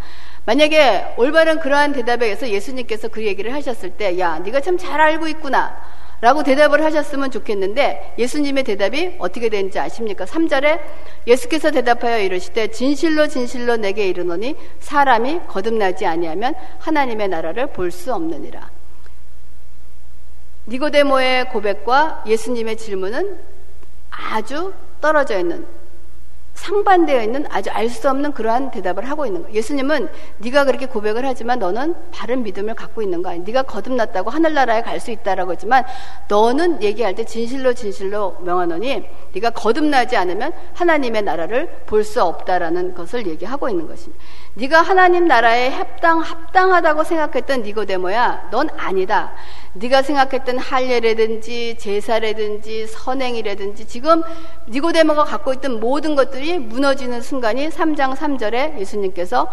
만약에 0.47 1.15
올바른 1.17 1.59
그러한 1.59 1.91
대답에 1.91 2.25
의해서 2.25 2.47
예수님께서 2.47 3.09
그 3.09 3.25
얘기를 3.25 3.53
하셨을 3.53 3.89
때, 3.91 4.17
야, 4.17 4.39
네가 4.39 4.61
참 4.61 4.77
잘 4.77 5.01
알고 5.01 5.27
있구나. 5.27 5.75
라고 6.21 6.41
대답을 6.41 6.83
하셨으면 6.83 7.29
좋겠는데 7.31 8.15
예수님의 8.17 8.63
대답이 8.63 9.17
어떻게 9.19 9.49
되는지 9.49 9.77
아십니까? 9.77 10.25
3절에 10.25 10.79
예수께서 11.27 11.69
대답하여 11.69 12.19
이르시되 12.19 12.69
진실로 12.69 13.27
진실로 13.27 13.75
내게 13.75 14.07
이르노니 14.07 14.55
사람이 14.79 15.41
거듭나지 15.47 16.07
아니하면 16.07 16.55
하나님의 16.79 17.27
나라를 17.27 17.67
볼 17.67 17.91
수 17.91 18.13
없느니라. 18.13 18.71
니고데모의 20.67 21.49
고백과 21.49 22.23
예수님의 22.25 22.77
질문은 22.77 23.37
아주 24.09 24.73
떨어져 25.01 25.39
있는 25.39 25.67
상반되어 26.57 27.21
있는 27.23 27.45
아주 27.49 27.69
알 27.69 27.87
수 27.87 28.09
없는 28.09 28.33
그러한 28.33 28.71
대답을 28.71 29.09
하고 29.09 29.25
있는 29.25 29.43
거예요. 29.43 29.55
예수님은 29.55 30.09
네가 30.39 30.65
그렇게 30.65 30.85
고백을 30.87 31.25
하지만 31.25 31.59
너는 31.59 31.95
바른 32.11 32.43
믿음을 32.43 32.73
갖고 32.73 33.01
있는 33.01 33.21
거 33.21 33.29
아니야. 33.29 33.43
네가 33.45 33.63
거듭났다고 33.63 34.29
하늘나라에 34.29 34.81
갈 34.81 34.97
수 34.99 35.11
있다라고 35.11 35.51
했지만 35.53 35.85
너는 36.27 36.81
얘기할 36.81 37.13
때 37.13 37.23
진실로 37.23 37.73
진실로 37.73 38.35
명하노니 38.41 39.05
네가 39.33 39.51
거듭나지 39.51 40.17
않으면 40.17 40.51
하나님의 40.73 41.21
나라를 41.21 41.69
볼 41.85 42.03
수 42.03 42.23
없다라는 42.23 42.95
것을 42.95 43.27
얘기하고 43.27 43.69
있는 43.69 43.87
것입니다. 43.87 44.23
네가 44.57 44.81
하나님 44.81 45.27
나라에 45.27 45.67
합당 45.69 46.19
합당하다고 46.19 47.03
생각했던 47.03 47.61
니고데모야, 47.61 48.47
넌 48.49 48.67
아니다. 48.75 49.33
네가 49.73 50.01
생각했던 50.01 50.57
할례라든지 50.57 51.77
제사라든지 51.77 52.87
선행이라든지 52.87 53.85
지금 53.87 54.23
니고데모가 54.67 55.25
갖고 55.25 55.53
있던 55.53 55.79
모든 55.79 56.15
것들이 56.15 56.57
무너지는 56.57 57.21
순간이 57.21 57.69
3장 57.69 58.15
3절에 58.15 58.79
예수님께서 58.79 59.47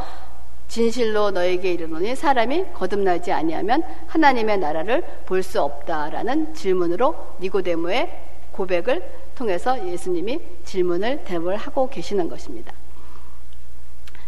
진실로 0.68 1.30
너에게 1.32 1.74
이르노니 1.74 2.16
사람이 2.16 2.72
거듭나지 2.72 3.30
아니하면 3.30 3.82
하나님의 4.06 4.56
나라를 4.56 5.04
볼 5.26 5.42
수 5.42 5.60
없다라는 5.60 6.54
질문으로 6.54 7.14
니고데모의 7.40 8.10
고백을 8.52 9.02
통해서 9.34 9.86
예수님이 9.86 10.40
질문을 10.64 11.24
대답을 11.24 11.58
하고 11.58 11.90
계시는 11.90 12.30
것입니다. 12.30 12.72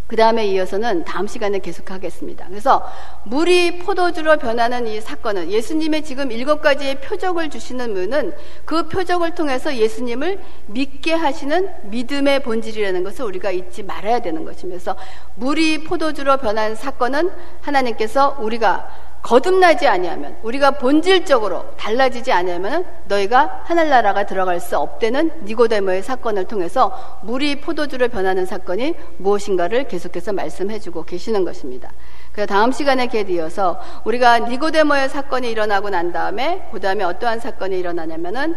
그 0.06 0.14
다음에 0.14 0.46
이어서는 0.46 1.04
다음 1.04 1.26
시간에 1.26 1.58
계속하겠습니다. 1.58 2.46
그래서 2.48 2.82
물이 3.24 3.80
포도주로 3.80 4.36
변하는 4.36 4.86
이 4.86 5.00
사건은 5.00 5.50
예수님의 5.50 6.04
지금 6.04 6.30
일곱 6.30 6.62
가지의 6.62 7.00
표적을 7.00 7.50
주시는 7.50 7.92
분은 7.92 8.32
그 8.64 8.88
표적을 8.88 9.34
통해서 9.34 9.74
예수님을 9.74 10.40
믿게 10.66 11.12
하시는 11.12 11.68
믿음의 11.84 12.44
본질이라는 12.44 13.02
것을 13.02 13.24
우리가 13.24 13.50
잊지 13.50 13.82
말아야 13.82 14.20
되는. 14.20 14.44
그래서 14.44 14.94
물이 15.34 15.84
포도주로 15.84 16.36
변한 16.36 16.76
사건은 16.76 17.30
하나님께서 17.62 18.36
우리가 18.38 18.88
거듭나지 19.26 19.88
아니하면 19.88 20.36
우리가 20.44 20.72
본질적으로 20.72 21.64
달라지지 21.76 22.30
아니하면 22.30 22.84
너희가 23.08 23.62
하늘나라가 23.64 24.24
들어갈 24.24 24.60
수 24.60 24.78
없다는 24.78 25.44
니고데모의 25.44 26.04
사건을 26.04 26.44
통해서 26.44 27.20
물이 27.24 27.60
포도주로 27.60 28.08
변하는 28.08 28.46
사건이 28.46 28.94
무엇인가를 29.16 29.88
계속해서 29.88 30.32
말씀해주고 30.32 31.04
계시는 31.04 31.44
것입니다. 31.44 31.90
그래서 32.30 32.46
다음 32.46 32.70
시간에 32.70 33.08
계이어서 33.08 33.80
우리가 34.04 34.38
니고데모의 34.38 35.08
사건이 35.08 35.50
일어나고 35.50 35.90
난 35.90 36.12
다음에 36.12 36.68
그 36.70 36.78
다음에 36.78 37.02
어떠한 37.02 37.40
사건이 37.40 37.76
일어나냐면은 37.76 38.54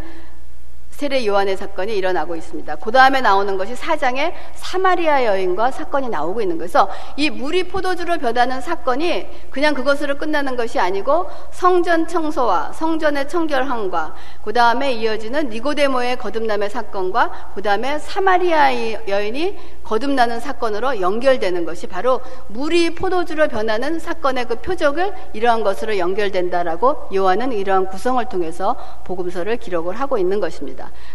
세례 1.00 1.26
요한의 1.26 1.56
사건이 1.56 1.96
일어나고 1.96 2.36
있습니다. 2.36 2.76
그 2.76 2.92
다음에 2.92 3.22
나오는 3.22 3.56
것이 3.56 3.74
사장의 3.74 4.34
사마리아 4.54 5.24
여인과 5.24 5.70
사건이 5.70 6.10
나오고 6.10 6.42
있는 6.42 6.58
거예서 6.58 6.90
이 7.16 7.30
물이 7.30 7.68
포도주로 7.68 8.18
변하는 8.18 8.60
사건이 8.60 9.26
그냥 9.50 9.72
그것으로 9.72 10.18
끝나는 10.18 10.56
것이 10.56 10.78
아니고 10.78 11.30
성전 11.52 12.06
청소와 12.06 12.72
성전의 12.74 13.30
청결함과 13.30 14.14
그 14.44 14.52
다음에 14.52 14.92
이어지는 14.92 15.48
니고데모의 15.48 16.18
거듭남의 16.18 16.68
사건과 16.68 17.52
그 17.54 17.62
다음에 17.62 17.98
사마리아 17.98 18.70
여인이 19.08 19.56
거듭나는 19.82 20.38
사건으로 20.38 21.00
연결되는 21.00 21.64
것이 21.64 21.86
바로 21.86 22.20
물이 22.48 22.94
포도주로 22.94 23.48
변하는 23.48 23.98
사건의 23.98 24.44
그 24.44 24.56
표적을 24.56 25.14
이러한 25.32 25.62
것으로 25.62 25.96
연결된다라고 25.96 27.08
요한은 27.14 27.52
이러한 27.52 27.86
구성을 27.88 28.22
통해서 28.26 28.76
복음서를 29.04 29.56
기록을 29.56 29.98
하고 29.98 30.18
있는 30.18 30.40
것입 30.40 30.68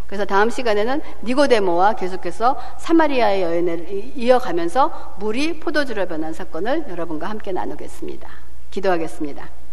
그래서 0.08 0.26
다음 0.26 0.50
시간에는 0.50 1.02
니고데모와 1.24 1.94
계속해서 1.94 2.58
사마리아의 2.78 3.44
여인을 3.44 3.88
이어가면서 4.16 5.16
물이 5.20 5.60
포도주로 5.60 6.06
변한 6.08 6.34
사건을 6.34 6.86
여러분과 6.90 7.30
함께 7.30 7.52
나누겠습니다. 7.52 8.30
기도하겠습니다. 8.72 9.65